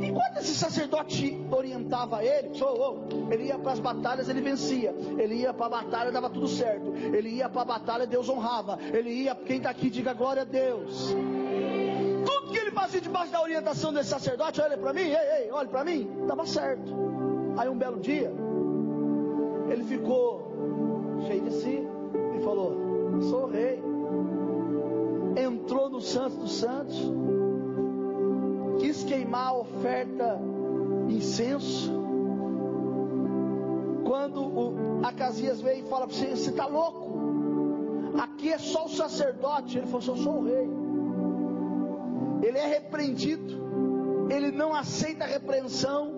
Enquanto 0.00 0.38
esse 0.38 0.54
sacerdote 0.54 1.46
orientava 1.50 2.22
ele, 2.22 2.50
ele 3.30 3.44
ia 3.44 3.58
para 3.58 3.72
as 3.72 3.80
batalhas, 3.80 4.28
ele 4.28 4.40
vencia. 4.40 4.94
Ele 5.16 5.36
ia 5.36 5.54
para 5.54 5.66
a 5.66 5.68
batalha, 5.82 6.12
dava 6.12 6.28
tudo 6.28 6.48
certo. 6.48 6.92
Ele 6.94 7.30
ia 7.30 7.48
para 7.48 7.62
a 7.62 7.64
batalha, 7.64 8.06
Deus 8.06 8.28
honrava. 8.28 8.78
Ele 8.92 9.10
ia, 9.10 9.34
quem 9.34 9.58
está 9.58 9.70
aqui, 9.70 9.88
diga 9.88 10.12
glória 10.12 10.42
a 10.42 10.44
Deus 10.44 11.14
fazia 12.84 13.00
debaixo 13.00 13.32
da 13.32 13.40
orientação 13.40 13.92
desse 13.92 14.10
sacerdote, 14.10 14.60
olha 14.60 14.76
para 14.76 14.92
mim, 14.92 15.00
ei, 15.00 15.44
ei, 15.44 15.50
olha 15.50 15.68
para 15.68 15.84
mim, 15.84 16.08
estava 16.20 16.44
certo. 16.44 16.92
Aí 17.56 17.68
um 17.68 17.78
belo 17.78 17.98
dia, 18.00 18.30
ele 19.70 19.84
ficou 19.84 20.33
Sou 23.28 23.46
rei. 23.46 23.82
Entrou 25.36 25.90
no 25.90 26.00
Santo 26.00 26.36
dos 26.36 26.52
Santos, 26.52 26.96
quis 28.78 29.02
queimar 29.04 29.48
a 29.48 29.58
oferta 29.58 30.40
incenso. 31.08 31.92
Quando 34.04 34.40
o 34.40 35.00
Acasias 35.02 35.60
veio 35.60 35.84
e 35.84 35.88
fala 35.88 36.06
para 36.06 36.16
você: 36.16 36.36
Você 36.36 36.50
está 36.50 36.66
louco? 36.66 37.12
Aqui 38.18 38.52
é 38.52 38.58
só 38.58 38.84
o 38.84 38.88
sacerdote. 38.88 39.78
Ele 39.78 39.86
falou: 39.86 40.06
Eu 40.06 40.16
sou 40.16 40.38
o 40.38 40.44
rei 40.44 40.84
ele 42.44 42.58
é 42.58 42.66
repreendido, 42.66 44.28
ele 44.30 44.50
não 44.50 44.74
aceita 44.74 45.24
a 45.24 45.26
repreensão, 45.26 46.12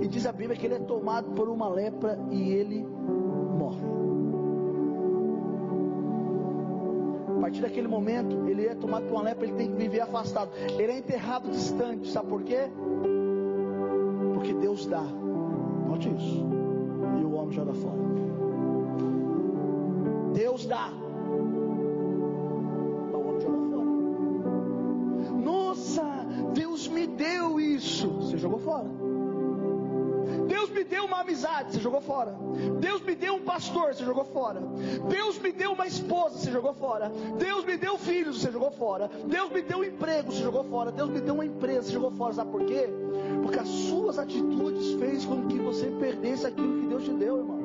e 0.00 0.06
diz 0.06 0.24
a 0.24 0.32
Bíblia 0.32 0.56
que 0.56 0.66
ele 0.66 0.76
é 0.76 0.78
tomado 0.78 1.32
por 1.32 1.48
uma 1.48 1.68
lepra 1.68 2.18
e 2.30 2.52
ele 2.52 2.86
partir 7.46 7.62
daquele 7.62 7.86
momento, 7.86 8.48
ele 8.48 8.66
é 8.66 8.74
tomado 8.74 9.06
por 9.06 9.12
uma 9.12 9.22
lepra, 9.22 9.46
ele 9.46 9.56
tem 9.56 9.70
que 9.70 9.76
viver 9.76 10.00
afastado. 10.00 10.50
Ele 10.76 10.90
é 10.90 10.98
enterrado 10.98 11.48
distante, 11.48 12.10
sabe 12.10 12.28
por 12.28 12.42
quê? 12.42 12.68
Porque 14.34 14.52
Deus 14.52 14.84
dá. 14.86 15.02
Note 15.02 16.08
isso. 16.12 16.44
E 17.20 17.24
o 17.24 17.34
homem 17.34 17.52
joga 17.52 17.72
fora. 17.72 18.00
Deus 20.34 20.66
dá. 20.66 20.90
Deus 26.52 26.88
me 26.88 27.06
deu 27.06 27.60
isso. 27.60 28.08
Você 28.08 28.38
jogou 28.38 28.58
fora. 28.58 28.86
Deu 30.88 31.04
uma 31.04 31.20
amizade, 31.20 31.72
você 31.72 31.80
jogou 31.80 32.00
fora. 32.00 32.34
Deus 32.80 33.02
me 33.02 33.14
deu 33.14 33.34
um 33.34 33.42
pastor, 33.42 33.94
você 33.94 34.04
jogou 34.04 34.24
fora. 34.24 34.60
Deus 35.08 35.38
me 35.38 35.52
deu 35.52 35.72
uma 35.72 35.86
esposa, 35.86 36.38
você 36.38 36.50
jogou 36.50 36.74
fora. 36.74 37.10
Deus 37.38 37.64
me 37.64 37.76
deu 37.76 37.98
filhos, 37.98 38.40
você 38.40 38.52
jogou 38.52 38.70
fora. 38.70 39.10
Deus 39.26 39.50
me 39.50 39.62
deu 39.62 39.78
um 39.78 39.84
emprego, 39.84 40.32
você 40.32 40.42
jogou 40.42 40.64
fora. 40.64 40.92
Deus 40.92 41.10
me 41.10 41.20
deu 41.20 41.34
uma 41.34 41.44
empresa, 41.44 41.82
você 41.82 41.92
jogou 41.92 42.10
fora. 42.12 42.34
Sabe 42.34 42.50
por 42.50 42.64
quê? 42.64 42.88
Porque 43.42 43.58
as 43.58 43.68
suas 43.68 44.18
atitudes 44.18 44.92
fez 44.94 45.24
com 45.24 45.46
que 45.46 45.58
você 45.58 45.86
perdesse 45.98 46.46
aquilo 46.46 46.80
que 46.80 46.86
Deus 46.86 47.04
te 47.04 47.12
deu, 47.12 47.38
irmão. 47.38 47.56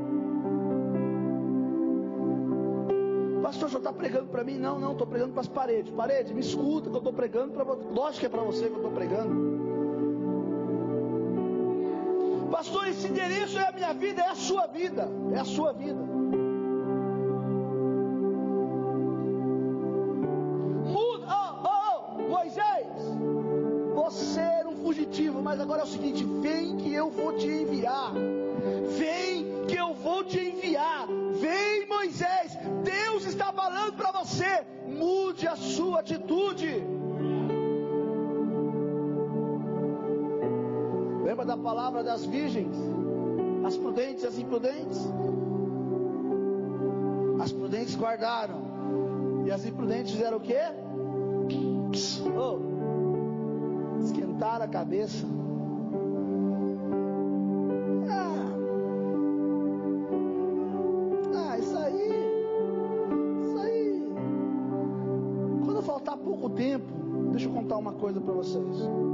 Pastor, 3.42 3.70
só 3.70 3.78
está 3.80 3.92
pregando 3.92 4.28
para 4.28 4.44
mim? 4.44 4.58
Não, 4.58 4.80
não, 4.80 4.94
estou 4.94 5.06
pregando 5.06 5.34
para 5.34 5.42
as 5.42 5.48
paredes. 5.48 5.92
Parede, 5.94 6.34
me 6.34 6.40
escuta 6.40 6.90
que 6.90 6.96
eu 6.96 7.00
estou 7.00 7.14
pregando 7.14 7.52
para 7.52 7.64
você. 7.64 7.84
Lógico 7.92 8.20
que 8.22 8.26
é 8.26 8.30
para 8.30 8.44
você 8.44 8.68
que 8.68 8.72
eu 8.72 8.78
estou 8.78 8.92
pregando. 8.92 9.61
Pastor, 12.52 12.86
esse 12.90 13.08
endereço 13.08 13.58
é 13.58 13.70
a 13.70 13.72
minha 13.72 13.94
vida, 13.94 14.22
é 14.22 14.30
a 14.30 14.36
sua 14.36 14.68
vida. 14.68 15.08
É 15.34 15.40
a 15.40 15.46
sua 15.46 15.72
vida. 15.72 16.04
Muda, 20.94 21.28
oh, 21.34 22.18
oh, 22.18 22.22
Moisés, 22.30 22.88
você 23.96 24.42
era 24.42 24.68
um 24.68 24.76
fugitivo, 24.84 25.42
mas 25.42 25.62
agora 25.62 25.82
é 25.82 25.84
o 25.86 25.88
seguinte: 25.88 26.26
vem 26.42 26.76
que 26.76 26.94
eu 26.94 27.10
vou 27.10 27.38
te 27.38 27.48
enviar. 27.48 28.12
Vem 28.98 29.66
que 29.66 29.76
eu 29.78 29.94
vou 29.94 30.22
te 30.26 30.40
enviar. 30.40 31.08
Vem, 31.40 31.88
Moisés. 31.88 32.58
Deus 32.84 33.26
está 33.26 33.54
falando 33.54 33.94
para 33.94 34.12
você. 34.12 34.66
Mude 34.86 35.48
a 35.48 35.56
sua 35.56 36.02
atitude. 36.02 36.84
Da 41.52 41.58
palavra 41.58 42.02
das 42.02 42.24
virgens? 42.24 42.78
As 43.66 43.76
prudentes 43.76 44.24
e 44.24 44.28
as 44.28 44.40
imprudentes? 44.40 45.06
As 47.42 47.52
prudentes 47.52 47.94
guardaram. 47.94 48.62
E 49.46 49.52
as 49.52 49.66
imprudentes 49.66 50.14
fizeram 50.14 50.38
o 50.38 50.40
quê? 50.40 50.62
Oh, 52.40 52.58
esquentaram 54.02 54.64
a 54.64 54.68
cabeça. 54.70 55.28
Ah, 58.10 58.46
ah, 61.36 61.60
isso 61.60 61.78
aí. 61.78 62.12
Isso 63.42 63.58
aí. 63.58 64.06
Quando 65.66 65.82
faltar 65.82 66.16
pouco 66.16 66.50
tempo, 66.52 66.86
deixa 67.34 67.50
eu 67.50 67.52
contar 67.52 67.76
uma 67.76 67.92
coisa 67.92 68.22
para 68.22 68.34
vocês. 68.36 69.11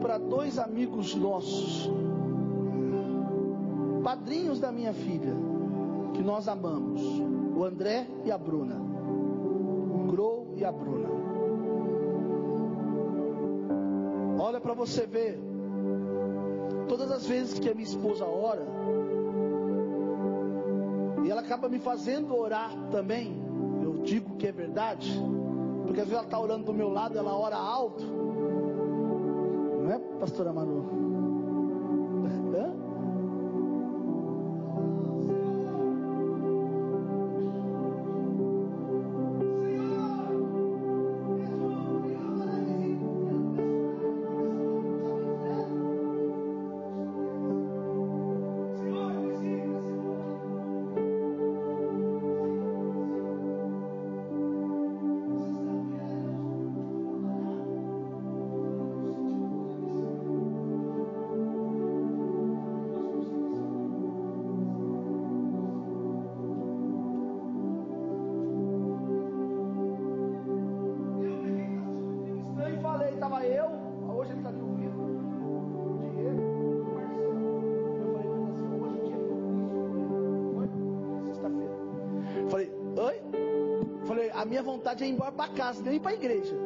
Para 0.00 0.18
dois 0.18 0.58
amigos 0.58 1.14
nossos, 1.14 1.90
padrinhos 4.04 4.60
da 4.60 4.70
minha 4.70 4.92
filha, 4.92 5.34
que 6.14 6.22
nós 6.22 6.48
amamos, 6.48 7.00
o 7.56 7.64
André 7.64 8.06
e 8.24 8.30
a 8.30 8.36
Bruna, 8.36 8.76
o 8.76 10.10
Grow 10.10 10.54
e 10.56 10.64
a 10.64 10.70
Bruna. 10.70 11.08
Olha 14.38 14.60
para 14.60 14.74
você 14.74 15.06
ver, 15.06 15.40
todas 16.86 17.10
as 17.10 17.26
vezes 17.26 17.58
que 17.58 17.68
a 17.68 17.74
minha 17.74 17.86
esposa 17.86 18.24
ora, 18.24 18.66
e 21.24 21.30
ela 21.30 21.40
acaba 21.40 21.68
me 21.68 21.78
fazendo 21.78 22.36
orar 22.36 22.70
também, 22.90 23.34
eu 23.82 23.98
digo 24.02 24.36
que 24.36 24.46
é 24.46 24.52
verdade 24.52 25.10
porque 25.88 26.02
às 26.02 26.06
vezes 26.06 26.18
ela 26.18 26.24
está 26.24 26.38
orando 26.38 26.66
do 26.66 26.74
meu 26.74 26.90
lado, 26.90 27.16
ela 27.16 27.34
ora 27.34 27.56
alto. 27.56 28.04
Pastora 30.18 30.52
Manu? 30.52 31.27
Para 85.38 85.52
casa, 85.52 85.80
nem 85.80 86.00
para 86.00 86.10
a 86.10 86.14
igreja. 86.14 86.56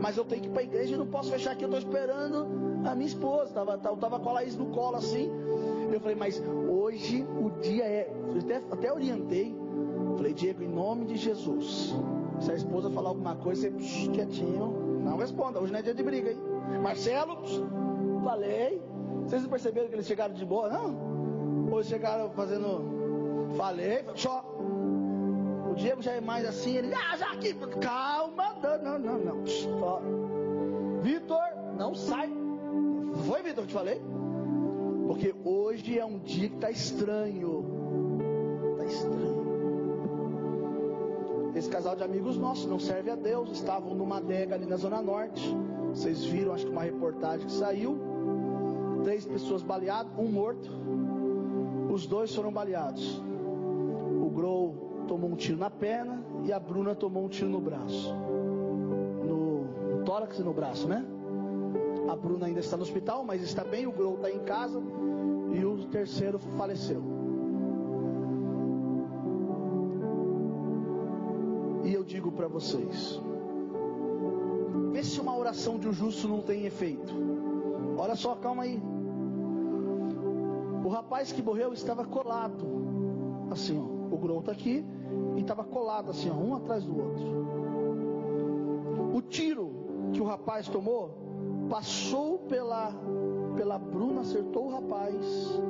Mas 0.00 0.16
eu 0.16 0.24
tenho 0.24 0.40
que 0.40 0.48
ir 0.48 0.50
para 0.50 0.62
a 0.62 0.64
igreja 0.64 0.94
e 0.94 0.98
não 0.98 1.06
posso 1.06 1.30
fechar 1.30 1.52
aqui. 1.52 1.64
Eu 1.64 1.68
estou 1.68 1.78
esperando 1.78 2.46
a 2.88 2.94
minha 2.94 3.06
esposa. 3.06 3.52
Tava, 3.52 3.78
eu 3.84 3.94
estava 3.94 4.18
com 4.18 4.30
a 4.30 4.32
Laís 4.32 4.56
no 4.56 4.66
colo 4.66 4.96
assim. 4.96 5.30
Eu 5.92 6.00
falei, 6.00 6.16
mas 6.16 6.42
hoje 6.68 7.22
o 7.22 7.50
dia 7.60 7.84
é. 7.84 8.10
Eu 8.10 8.38
até, 8.40 8.56
até 8.70 8.92
orientei. 8.92 9.54
Falei, 10.16 10.32
Diego, 10.32 10.62
em 10.62 10.68
nome 10.68 11.04
de 11.04 11.16
Jesus. 11.16 11.94
Se 12.40 12.50
a 12.50 12.54
esposa 12.54 12.90
falar 12.90 13.10
alguma 13.10 13.36
coisa, 13.36 13.62
você 13.62 13.70
psh, 13.70 14.08
quietinho. 14.08 15.00
Não 15.04 15.18
responda. 15.18 15.60
Hoje 15.60 15.70
não 15.70 15.78
é 15.78 15.82
dia 15.82 15.94
de 15.94 16.02
briga, 16.02 16.30
hein? 16.30 16.38
Marcelo, 16.82 17.36
psh, 17.42 17.62
falei. 18.24 18.82
Vocês 19.26 19.42
não 19.42 19.50
perceberam 19.50 19.88
que 19.88 19.94
eles 19.94 20.06
chegaram 20.06 20.34
de 20.34 20.44
boa, 20.44 20.70
não? 20.70 21.70
Hoje 21.70 21.90
chegaram 21.90 22.30
fazendo. 22.30 23.52
Falei, 23.56 24.04
só. 24.16 24.42
O 25.74 25.76
Diego 25.76 26.00
já 26.00 26.12
é 26.12 26.20
mais 26.20 26.46
assim, 26.46 26.76
ele, 26.76 26.94
ah, 26.94 27.16
já 27.16 27.32
aqui, 27.32 27.52
calma, 27.80 28.54
não, 28.80 28.96
não, 28.96 29.18
não. 29.18 29.42
Vitor, 31.02 31.42
não 31.76 31.92
sai. 31.96 32.32
Foi, 33.26 33.42
Vitor, 33.42 33.64
que 33.64 33.70
te 33.70 33.74
falei? 33.74 34.00
Porque 35.08 35.34
hoje 35.44 35.98
é 35.98 36.04
um 36.04 36.20
dia 36.20 36.48
que 36.48 36.54
está 36.54 36.70
estranho. 36.70 37.64
Está 38.70 38.84
estranho. 38.84 39.34
Esse 41.56 41.68
casal 41.68 41.96
de 41.96 42.04
amigos 42.04 42.36
nossos 42.36 42.66
não 42.66 42.78
serve 42.78 43.10
a 43.10 43.16
Deus. 43.16 43.50
Estavam 43.50 43.96
numa 43.96 44.18
adega 44.18 44.54
ali 44.54 44.66
na 44.66 44.76
Zona 44.76 45.02
Norte. 45.02 45.42
Vocês 45.88 46.24
viram, 46.24 46.54
acho 46.54 46.66
que 46.66 46.70
uma 46.70 46.84
reportagem 46.84 47.46
que 47.46 47.52
saiu. 47.52 47.98
Três 49.02 49.24
pessoas 49.24 49.60
baleadas, 49.60 50.12
um 50.16 50.28
morto. 50.28 50.70
Os 51.92 52.06
dois 52.06 52.32
foram 52.32 52.52
baleados. 52.52 53.20
Tomou 55.06 55.30
um 55.30 55.36
tiro 55.36 55.58
na 55.58 55.70
perna 55.70 56.22
e 56.44 56.52
a 56.52 56.58
Bruna 56.58 56.94
tomou 56.94 57.24
um 57.24 57.28
tiro 57.28 57.48
no 57.48 57.60
braço. 57.60 58.14
No, 58.14 59.64
no 59.96 60.04
tórax 60.04 60.38
e 60.38 60.42
no 60.42 60.52
braço, 60.52 60.88
né? 60.88 61.04
A 62.08 62.16
Bruna 62.16 62.46
ainda 62.46 62.60
está 62.60 62.76
no 62.76 62.82
hospital, 62.82 63.24
mas 63.24 63.42
está 63.42 63.64
bem. 63.64 63.86
O 63.86 63.92
Grow 63.92 64.16
está 64.16 64.30
em 64.30 64.40
casa 64.40 64.80
e 65.52 65.64
o 65.64 65.86
terceiro 65.86 66.38
faleceu. 66.38 67.02
E 71.84 71.92
eu 71.92 72.02
digo 72.02 72.32
para 72.32 72.48
vocês: 72.48 73.20
vê 74.92 75.02
se 75.02 75.20
uma 75.20 75.36
oração 75.36 75.78
de 75.78 75.88
um 75.88 75.92
justo 75.92 76.28
não 76.28 76.40
tem 76.40 76.66
efeito. 76.66 77.12
Olha 77.96 78.16
só, 78.16 78.34
calma 78.34 78.64
aí. 78.64 78.82
O 80.84 80.88
rapaz 80.88 81.32
que 81.32 81.42
morreu 81.42 81.72
estava 81.72 82.04
colado, 82.04 82.66
assim, 83.50 83.78
ó. 83.78 83.93
O 84.14 84.16
Grow 84.16 84.38
está 84.38 84.52
aqui 84.52 84.84
e 85.36 85.40
estava 85.40 85.64
colado 85.64 86.10
assim, 86.10 86.30
ó, 86.30 86.34
um 86.34 86.54
atrás 86.54 86.84
do 86.84 86.96
outro. 86.96 87.24
O 89.12 89.20
tiro 89.20 89.72
que 90.12 90.20
o 90.20 90.24
rapaz 90.24 90.68
tomou 90.68 91.10
passou 91.68 92.38
pela 92.38 92.92
pela 93.56 93.76
Bruna, 93.76 94.20
acertou 94.20 94.66
o 94.66 94.70
rapaz. 94.70 95.60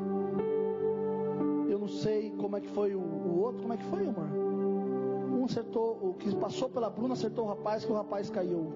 Eu 1.69 1.79
não 1.79 1.89
sei 1.89 2.31
como 2.33 2.57
é 2.57 2.61
que 2.61 2.69
foi 2.69 2.95
o, 2.95 3.01
o 3.01 3.41
outro, 3.41 3.63
como 3.63 3.73
é 3.73 3.77
que 3.79 3.85
foi, 3.85 4.07
amor? 4.07 4.29
Um 5.33 5.45
acertou, 5.45 5.99
o 6.03 6.15
que 6.15 6.35
passou 6.37 6.69
pela 6.69 6.91
Bruna 6.91 7.15
acertou 7.15 7.45
o 7.45 7.49
rapaz, 7.49 7.85
que 7.85 7.93
o 7.93 7.95
rapaz 7.95 8.29
caiu. 8.29 8.73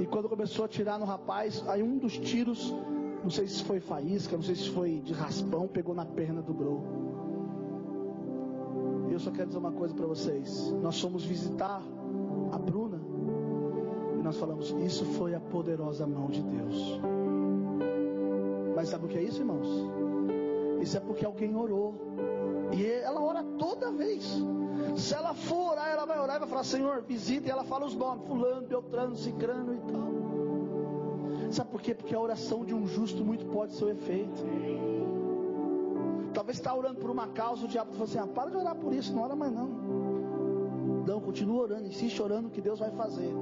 E 0.00 0.06
quando 0.06 0.28
começou 0.28 0.64
a 0.64 0.68
tirar 0.68 0.98
no 0.98 1.04
rapaz, 1.04 1.64
aí 1.68 1.82
um 1.82 1.96
dos 1.96 2.18
tiros, 2.18 2.74
não 3.22 3.30
sei 3.30 3.46
se 3.46 3.62
foi 3.62 3.78
faísca, 3.80 4.36
não 4.36 4.42
sei 4.42 4.56
se 4.56 4.68
foi 4.70 5.00
de 5.00 5.12
raspão, 5.12 5.68
pegou 5.68 5.94
na 5.94 6.04
perna 6.04 6.42
do 6.42 6.52
Grow 6.52 7.03
eu 9.14 9.20
só 9.20 9.30
quero 9.30 9.46
dizer 9.46 9.58
uma 9.58 9.72
coisa 9.72 9.94
para 9.94 10.06
vocês. 10.06 10.70
Nós 10.82 11.00
fomos 11.00 11.24
visitar 11.24 11.82
a 12.52 12.58
Bruna 12.58 13.14
nós 14.24 14.38
falamos, 14.38 14.70
isso 14.84 15.04
foi 15.04 15.34
a 15.34 15.40
poderosa 15.40 16.06
mão 16.06 16.28
de 16.28 16.42
Deus. 16.42 16.98
Mas 18.74 18.88
sabe 18.88 19.04
o 19.04 19.08
que 19.08 19.18
é 19.18 19.22
isso, 19.22 19.40
irmãos? 19.40 19.68
Isso 20.80 20.96
é 20.96 21.00
porque 21.00 21.26
alguém 21.26 21.54
orou. 21.54 21.94
E 22.72 22.86
ela 22.86 23.22
ora 23.22 23.44
toda 23.58 23.92
vez. 23.92 24.24
Se 24.96 25.14
ela 25.14 25.34
for 25.34 25.72
orar, 25.72 25.88
ela 25.88 26.06
vai 26.06 26.18
orar 26.18 26.36
e 26.36 26.38
vai 26.38 26.48
falar: 26.48 26.64
Senhor, 26.64 27.02
visita. 27.02 27.48
E 27.48 27.50
ela 27.50 27.64
fala 27.64 27.84
os 27.84 27.94
nomes: 27.94 28.26
Fulano, 28.26 28.66
Beltrano, 28.66 29.14
Cicrano 29.14 29.74
e 29.74 29.92
tal. 29.92 31.52
Sabe 31.52 31.70
por 31.70 31.82
quê? 31.82 31.94
Porque 31.94 32.14
a 32.14 32.20
oração 32.20 32.64
de 32.64 32.74
um 32.74 32.86
justo 32.86 33.22
muito 33.22 33.44
pode 33.46 33.74
ser 33.74 33.84
o 33.84 33.90
efeito. 33.90 34.42
Talvez 36.34 36.58
está 36.58 36.74
orando 36.74 36.98
por 36.98 37.10
uma 37.10 37.28
causa, 37.28 37.64
o 37.64 37.68
diabo 37.68 37.92
fala 37.92 38.04
assim: 38.04 38.18
ah, 38.18 38.26
para 38.26 38.50
de 38.50 38.56
orar 38.56 38.74
por 38.74 38.92
isso, 38.92 39.14
não 39.14 39.22
ora 39.22 39.36
mais 39.36 39.52
não. 39.52 39.68
Não, 41.06 41.20
continua 41.20 41.62
orando, 41.62 41.86
insiste 41.86 42.20
orando 42.20 42.50
que 42.50 42.60
Deus 42.60 42.80
vai 42.80 42.90
fazer. 42.90 43.32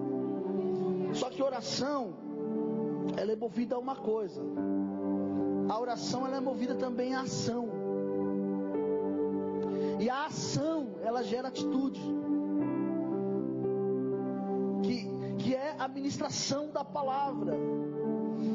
Só 1.14 1.30
que 1.30 1.42
oração, 1.42 2.12
ela 3.16 3.32
é 3.32 3.36
movida 3.36 3.76
a 3.76 3.78
uma 3.78 3.96
coisa. 3.96 4.42
A 5.68 5.80
oração 5.80 6.26
ela 6.26 6.36
é 6.36 6.40
movida 6.40 6.74
também 6.74 7.14
a 7.14 7.22
ação. 7.22 7.68
E 9.98 10.10
a 10.10 10.26
ação, 10.26 10.96
ela 11.02 11.22
gera 11.22 11.48
atitude. 11.48 12.00
Que, 14.82 15.06
que 15.38 15.54
é 15.54 15.76
a 15.78 15.88
ministração 15.88 16.70
da 16.70 16.84
palavra. 16.84 17.56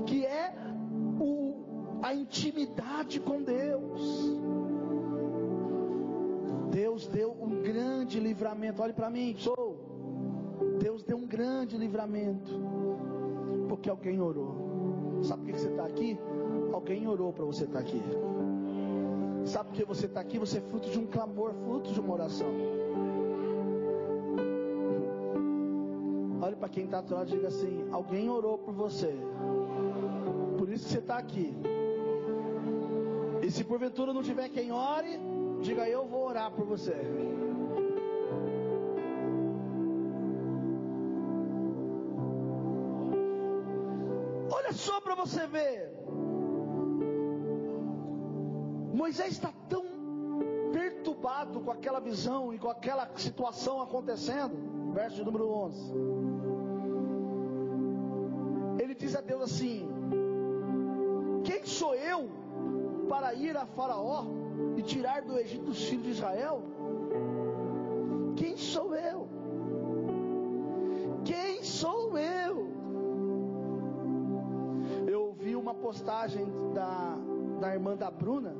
Que 0.06 0.26
é 0.26 0.54
a 2.02 2.14
intimidade 2.14 3.20
com 3.20 3.42
Deus. 3.42 4.38
Deus 6.72 7.08
deu 7.08 7.36
um 7.40 7.62
grande 7.62 8.20
livramento. 8.20 8.82
Olhe 8.82 8.94
para 8.94 9.10
mim, 9.10 9.36
sou. 9.38 9.78
Deus 10.80 11.04
deu 11.04 11.18
um 11.18 11.28
grande 11.28 11.78
livramento. 11.78 12.52
Porque 13.68 13.90
alguém 13.90 14.22
orou. 14.22 15.22
Sabe 15.24 15.44
por 15.44 15.52
que 15.54 15.60
você 15.60 15.70
está 15.70 15.86
aqui? 15.86 16.20
Alguém 16.72 17.08
orou 17.08 17.34
para 17.34 17.46
você 17.46 17.64
estar 17.64 17.80
tá 17.80 17.86
aqui. 17.86 18.02
Sabe 19.46 19.70
por 19.70 19.76
que 19.76 19.86
você 19.86 20.06
está 20.06 20.20
aqui? 20.20 20.38
Você 20.38 20.58
é 20.60 20.62
fruto 20.62 20.90
de 20.90 21.00
um 21.00 21.08
clamor, 21.08 21.54
fruto 21.54 21.92
de 21.92 22.00
uma 22.00 22.14
oração. 22.14 22.48
Olhe 26.42 26.56
para 26.56 26.70
quem 26.70 26.86
está 26.86 27.00
atrás 27.00 27.28
e 27.30 27.32
diga 27.32 27.48
assim: 27.48 27.88
Alguém 27.92 28.30
orou 28.30 28.58
por 28.58 28.74
você. 28.74 29.14
Por 30.58 30.70
isso 30.70 30.86
que 30.86 30.92
você 30.92 31.00
está 31.00 31.18
aqui. 31.18 31.56
E 33.48 33.50
se 33.50 33.64
porventura 33.64 34.12
não 34.12 34.22
tiver 34.22 34.50
quem 34.50 34.74
ore, 34.74 35.18
diga 35.62 35.88
eu 35.88 36.06
vou 36.06 36.28
orar 36.28 36.52
por 36.52 36.66
você. 36.66 36.94
Olha 44.52 44.74
só 44.74 45.00
para 45.00 45.16
você 45.16 45.48
ver. 45.48 45.94
Moisés 48.94 49.32
está 49.32 49.54
tão 49.70 49.86
perturbado 50.74 51.62
com 51.62 51.72
aquela 51.72 52.02
visão 52.02 52.54
e 52.54 52.60
com 52.60 52.70
aquela 52.70 53.10
situação 53.16 53.82
acontecendo. 53.82 54.92
Verso 54.94 55.24
número 55.24 55.50
11. 55.50 55.94
Ele 58.78 58.94
diz 58.94 59.16
a 59.16 59.22
Deus 59.22 59.44
assim: 59.44 59.97
para 63.08 63.34
ir 63.34 63.56
a 63.56 63.66
Faraó 63.66 64.26
e 64.76 64.82
tirar 64.82 65.22
do 65.22 65.38
Egito 65.38 65.72
os 65.72 65.82
filhos 65.84 66.04
de 66.04 66.12
Israel? 66.12 66.62
Quem 68.36 68.58
sou 68.58 68.96
eu? 68.96 69.28
Quem 71.26 71.64
sou 71.64 72.18
eu? 72.18 72.68
Eu 75.08 75.22
ouvi 75.28 75.56
uma 75.56 75.74
postagem 75.74 76.46
da, 76.74 77.18
da 77.60 77.74
irmã 77.74 77.96
da 77.96 78.12
Bruna 78.12 78.56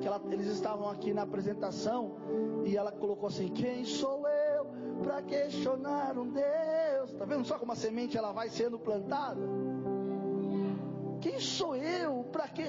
que 0.00 0.06
ela, 0.06 0.20
eles 0.30 0.46
estavam 0.46 0.88
aqui 0.88 1.12
na 1.12 1.22
apresentação 1.22 2.16
e 2.64 2.76
ela 2.76 2.92
colocou 2.92 3.28
assim: 3.28 3.48
Quem 3.48 3.84
sou 3.84 4.26
eu 4.28 4.66
para 5.02 5.22
questionar 5.22 6.16
um 6.18 6.28
Deus? 6.28 7.12
Tá 7.18 7.24
vendo 7.24 7.44
só 7.44 7.58
como 7.58 7.72
a 7.72 7.76
semente 7.76 8.16
ela 8.16 8.32
vai 8.32 8.48
sendo 8.48 8.78
plantada? 8.78 9.40
Quem 11.20 11.40
sou 11.40 11.74
eu 11.74 12.24
para 12.30 12.48
que? 12.48 12.62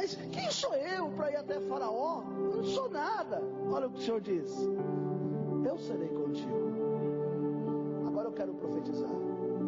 Mas 0.00 0.14
quem 0.32 0.50
sou 0.50 0.74
eu 0.74 1.10
para 1.10 1.30
ir 1.30 1.36
até 1.36 1.60
Faraó? 1.60 2.22
Eu 2.34 2.56
não 2.56 2.64
sou 2.64 2.88
nada. 2.88 3.42
Olha 3.70 3.86
o 3.86 3.90
que 3.90 3.98
o 3.98 4.02
Senhor 4.02 4.20
diz: 4.22 4.50
Eu 5.62 5.76
serei 5.76 6.08
contigo. 6.08 6.72
Agora 8.06 8.28
eu 8.28 8.32
quero 8.32 8.54
profetizar. 8.54 9.10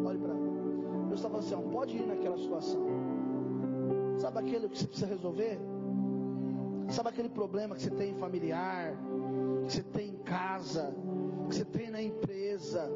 Olhe 0.03 0.17
para 0.17 0.33
mim. 0.33 1.07
Eu 1.07 1.13
estava 1.13 1.37
assim: 1.37 1.53
ó, 1.53 1.61
pode 1.61 1.95
ir 1.95 2.07
naquela 2.07 2.35
situação. 2.35 2.81
Sabe 4.17 4.39
aquilo 4.39 4.69
que 4.69 4.79
você 4.79 4.87
precisa 4.87 5.05
resolver? 5.05 5.59
Sabe 6.89 7.09
aquele 7.09 7.29
problema 7.29 7.75
que 7.75 7.83
você 7.83 7.91
tem 7.91 8.15
familiar, 8.15 8.95
que 9.67 9.71
você 9.71 9.83
tem 9.83 10.09
em 10.09 10.17
casa, 10.23 10.95
que 11.47 11.55
você 11.57 11.65
tem 11.65 11.91
na 11.91 12.01
empresa? 12.01 12.89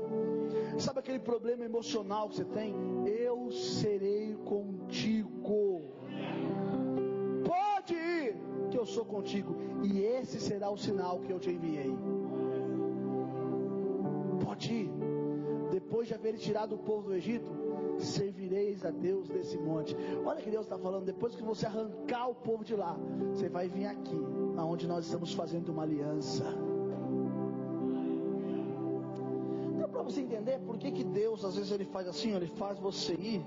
Sabe 0.79 1.01
aquele 1.01 1.19
problema 1.19 1.63
emocional 1.63 2.29
que 2.29 2.37
você 2.37 2.45
tem? 2.45 2.73
Eu 3.05 3.51
serei 3.51 4.35
contigo. 4.43 5.96
Sou 8.97 9.05
contigo. 9.05 9.55
E 9.83 10.01
esse 10.01 10.39
será 10.39 10.71
o 10.71 10.77
sinal 10.77 11.19
que 11.19 11.31
eu 11.31 11.39
te 11.39 11.51
enviei. 11.51 11.95
Pode 14.43 14.73
ir. 14.73 14.89
Depois 15.71 16.07
de 16.07 16.15
haver 16.15 16.35
tirado 16.37 16.73
o 16.75 16.79
povo 16.79 17.09
do 17.09 17.13
Egito, 17.13 17.51
servireis 17.99 18.83
a 18.83 18.89
Deus 18.89 19.27
desse 19.29 19.57
monte. 19.57 19.95
Olha 20.25 20.41
que 20.41 20.49
Deus 20.49 20.65
está 20.65 20.77
falando, 20.79 21.05
depois 21.05 21.35
que 21.35 21.43
você 21.43 21.65
arrancar 21.67 22.29
o 22.29 22.35
povo 22.35 22.63
de 22.63 22.75
lá, 22.75 22.97
você 23.33 23.47
vai 23.49 23.67
vir 23.67 23.85
aqui, 23.85 24.19
aonde 24.57 24.87
nós 24.87 25.05
estamos 25.05 25.33
fazendo 25.33 25.69
uma 25.69 25.83
aliança. 25.83 26.45
Deu 29.77 29.89
para 29.89 30.01
você 30.01 30.21
entender 30.21 30.59
por 30.59 30.77
que, 30.77 30.91
que 30.91 31.03
Deus 31.03 31.45
às 31.45 31.55
vezes 31.55 31.71
ele 31.71 31.85
faz 31.85 32.07
assim, 32.07 32.33
ele 32.33 32.47
faz 32.47 32.79
você 32.79 33.13
ir, 33.13 33.45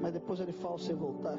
mas 0.00 0.12
depois 0.12 0.40
ele 0.40 0.52
faz 0.52 0.82
você 0.82 0.92
voltar. 0.92 1.38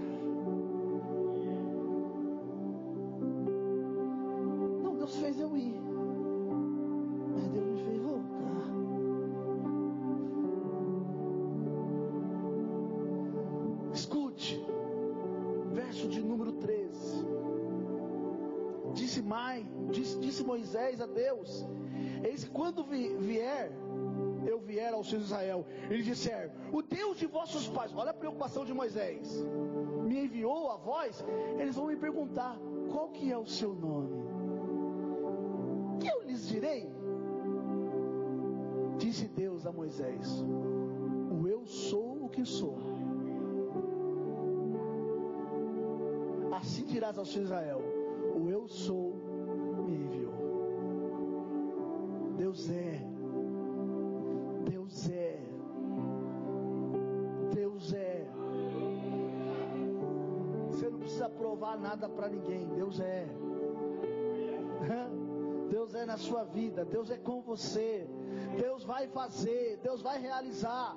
Preocupação 28.53 28.65
de 28.65 28.73
Moisés, 28.73 29.43
me 30.03 30.25
enviou 30.25 30.69
a 30.69 30.77
voz, 30.77 31.25
eles 31.59 31.75
vão 31.75 31.87
me 31.87 31.95
perguntar: 31.95 32.55
Qual 32.91 33.09
que 33.09 33.31
é 33.31 33.37
o 33.37 33.45
seu 33.45 33.73
nome? 33.73 34.13
Que 35.99 36.07
eu 36.07 36.21
lhes 36.21 36.47
direi? 36.47 36.87
Disse 38.97 39.27
Deus 39.27 39.65
a 39.65 39.71
Moisés: 39.71 40.45
O 41.31 41.47
eu 41.47 41.65
sou 41.65 42.25
o 42.25 42.29
que 42.29 42.45
sou. 42.45 42.77
Assim 46.51 46.85
dirás 46.85 47.15
filhos 47.15 47.29
de 47.33 47.41
Israel: 47.41 47.81
O 48.35 48.49
eu 48.49 48.67
sou 48.67 49.15
me 49.85 49.95
enviou. 49.95 50.33
Deus 52.37 52.69
é. 52.69 53.01
Deus 54.69 55.09
é. 55.09 55.22
Nada 61.77 62.09
para 62.09 62.29
ninguém. 62.29 62.67
Deus 62.69 62.99
é. 62.99 63.27
Deus 65.69 65.95
é 65.95 66.05
na 66.05 66.17
sua 66.17 66.43
vida. 66.43 66.85
Deus 66.85 67.09
é 67.09 67.17
com 67.17 67.41
você. 67.41 68.07
Deus 68.57 68.83
vai 68.83 69.07
fazer. 69.07 69.79
Deus 69.83 70.01
vai 70.01 70.19
realizar. 70.19 70.95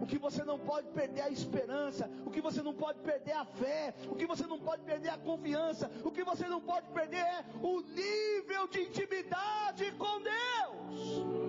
O 0.00 0.06
que 0.06 0.18
você 0.18 0.44
não 0.44 0.58
pode 0.58 0.88
perder 0.88 1.20
é 1.20 1.24
a 1.24 1.30
esperança, 1.30 2.10
o 2.26 2.30
que 2.30 2.40
você 2.40 2.62
não 2.62 2.74
pode 2.74 2.98
perder 3.00 3.30
é 3.30 3.36
a 3.36 3.44
fé, 3.44 3.94
o 4.08 4.14
que 4.14 4.26
você 4.26 4.46
não 4.46 4.58
pode 4.58 4.82
perder 4.82 5.08
é 5.08 5.12
a 5.12 5.18
confiança, 5.18 5.90
o 6.04 6.10
que 6.10 6.22
você 6.22 6.46
não 6.46 6.60
pode 6.60 6.88
perder 6.90 7.18
é 7.18 7.44
o 7.62 7.80
nível 7.80 8.68
de 8.68 8.82
intimidade 8.82 9.92
com 9.92 10.20
Deus. 10.20 11.43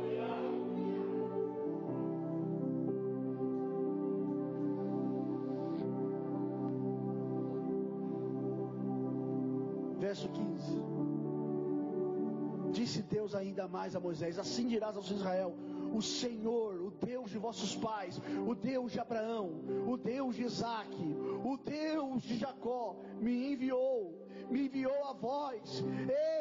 Verso 13.35 13.41
15: 13.41 13.41
Disse 13.41 13.41
Disse 13.41 13.41
Deus 13.41 13.41
ainda 13.41 13.67
mais 13.67 13.95
a 13.95 13.99
Moisés: 13.99 14.39
Assim 14.39 14.67
dirás 14.67 14.95
aos 14.95 15.11
Israel: 15.11 15.53
O 15.93 16.01
Senhor, 16.01 16.81
o 16.81 16.91
Deus 16.91 17.31
de 17.31 17.37
vossos 17.37 17.75
pais, 17.75 18.21
o 18.47 18.55
Deus 18.55 18.91
de 18.91 18.99
Abraão, 18.99 19.61
o 19.87 19.97
Deus 19.97 20.35
de 20.35 20.43
Isaque, 20.43 21.15
o 21.43 21.57
Deus 21.57 22.23
de 22.23 22.37
Jacó, 22.37 22.95
me 23.19 23.53
enviou, 23.53 24.27
me 24.49 24.65
enviou 24.65 25.03
a 25.05 25.13
vós. 25.13 25.83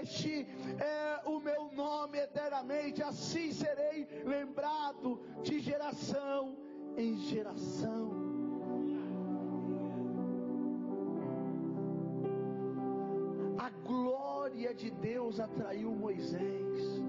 Este 0.00 0.46
é 0.78 1.28
o 1.28 1.40
meu 1.40 1.70
nome 1.72 2.18
eternamente, 2.18 3.02
assim 3.02 3.52
serei 3.52 4.06
lembrado 4.24 5.20
de 5.42 5.58
geração 5.60 6.56
em 6.96 7.16
geração. 7.18 8.23
Glória 14.54 14.72
de 14.72 14.90
Deus 14.90 15.40
atraiu 15.40 15.90
Moisés. 15.90 17.02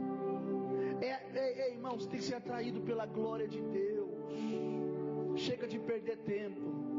É, 0.99 1.11
é, 1.35 1.67
é, 1.67 1.73
irmãos, 1.73 2.07
tem 2.07 2.19
que 2.19 2.25
ser 2.25 2.35
atraído 2.35 2.81
pela 2.81 3.05
glória 3.05 3.47
de 3.47 3.61
Deus. 3.61 4.09
Chega 5.35 5.67
de 5.67 5.77
perder 5.77 6.17
tempo. 6.17 6.94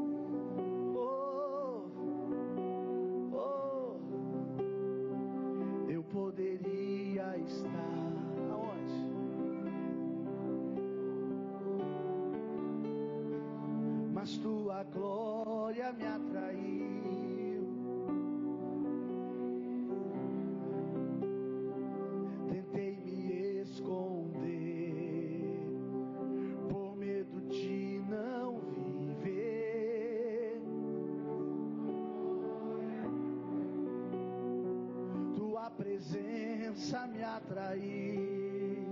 Presença 35.76 37.06
me 37.06 37.22
atrair. 37.22 38.86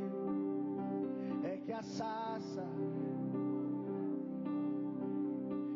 É 1.43 1.57
que 1.64 1.72
a 1.72 1.82
sassa 1.82 2.66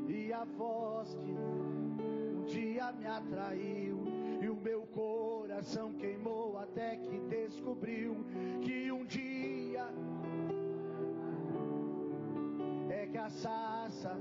e 0.08 0.32
a 0.32 0.44
voz 0.44 1.14
que 1.14 1.30
um 1.30 2.44
dia 2.44 2.92
me 2.92 3.06
atraiu. 3.06 3.98
E 4.40 4.48
o 4.48 4.56
meu 4.56 4.82
coração 4.86 5.92
queimou 5.94 6.58
até 6.58 6.96
que 6.96 7.18
descobriu 7.20 8.24
que 8.62 8.92
um 8.92 9.04
dia 9.04 9.86
é 12.90 13.06
que 13.06 13.18
a 13.18 13.28
sassa 13.28 14.16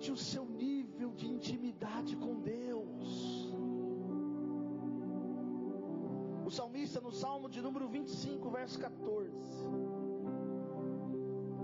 Aumente 0.00 0.12
o 0.12 0.16
seu 0.16 0.46
nível 0.46 1.10
de 1.12 1.26
intimidade 1.28 2.16
com 2.16 2.40
Deus. 2.40 3.52
O 6.46 6.50
salmista 6.50 7.02
no 7.02 7.12
Salmo 7.12 7.50
de 7.50 7.60
número 7.60 7.86
25, 7.86 8.48
verso 8.48 8.80
14. 8.80 9.30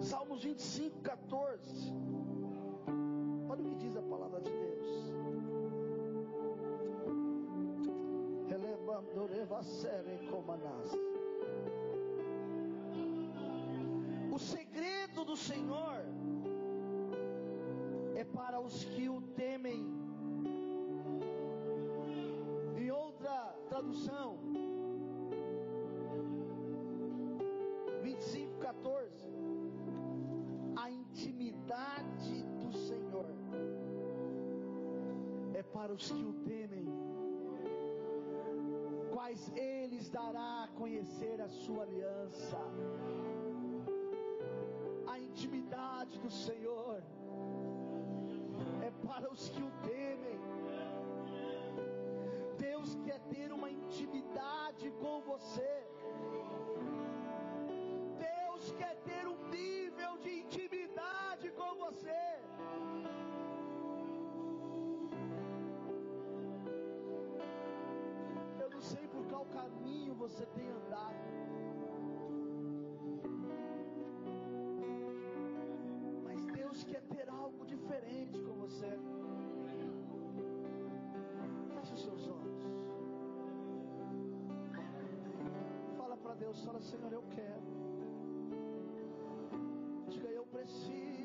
Salmos 0.00 0.44
25, 0.44 1.00
14. 1.00 1.94
Olha 3.48 3.62
o 3.62 3.68
que 3.70 3.76
diz 3.76 3.96
a 3.96 4.02
palavra 4.02 4.42
de 4.42 4.50
Deus. 4.50 4.66
Sere 9.62 10.18
comanas. 10.30 10.92
do 15.24 15.36
Senhor 15.36 16.04
para 18.36 18.60
os 18.60 18.84
que 18.84 19.08
o 19.08 19.20
temem. 19.40 19.82
Em 22.76 22.90
outra 22.90 23.36
tradução, 23.68 24.38
25, 28.02 28.58
14. 28.58 29.26
A 30.76 30.90
intimidade 30.90 32.36
do 32.62 32.70
Senhor 32.72 33.26
é 35.54 35.62
para 35.62 35.92
os 35.92 36.10
que 36.10 36.24
o 36.24 36.34
temem, 36.44 36.86
quais 39.12 39.50
eles 39.56 40.10
dará 40.10 40.64
a 40.64 40.68
conhecer 40.68 41.40
a 41.40 41.48
sua 41.48 41.82
aliança 41.84 42.60
intimidade 45.36 46.18
do 46.18 46.30
Senhor 46.30 47.02
para 49.06 49.30
os 49.30 49.48
que 49.48 49.62
o 49.62 49.70
temem. 49.88 50.38
Deus 52.58 52.94
quer 53.04 53.20
ter 53.32 53.52
uma 53.52 53.70
intimidade 53.70 54.90
com 55.02 55.20
você. 55.20 55.74
Deus 58.28 58.72
quer 58.78 58.96
ter 59.08 59.26
um 59.26 59.38
nível 59.48 60.18
de 60.18 60.40
intimidade 60.40 61.50
com 61.52 61.74
você. 61.84 62.22
Eu 68.58 68.70
não 68.70 68.80
sei 68.80 69.06
por 69.08 69.24
qual 69.26 69.46
caminho 69.46 70.14
você 70.14 70.44
tem 70.46 70.68
andado. 70.68 71.36
diferente 77.66 78.45
você. 78.76 78.98
Feche 81.74 81.94
os 81.94 82.02
seus 82.02 82.28
olhos. 82.28 82.62
Fala 85.96 86.16
para 86.16 86.34
Deus, 86.34 86.64
fala, 86.64 86.80
Senhor, 86.80 87.12
eu 87.12 87.22
quero. 87.30 87.62
Diga, 90.08 90.28
eu 90.28 90.46
preciso 90.46 91.15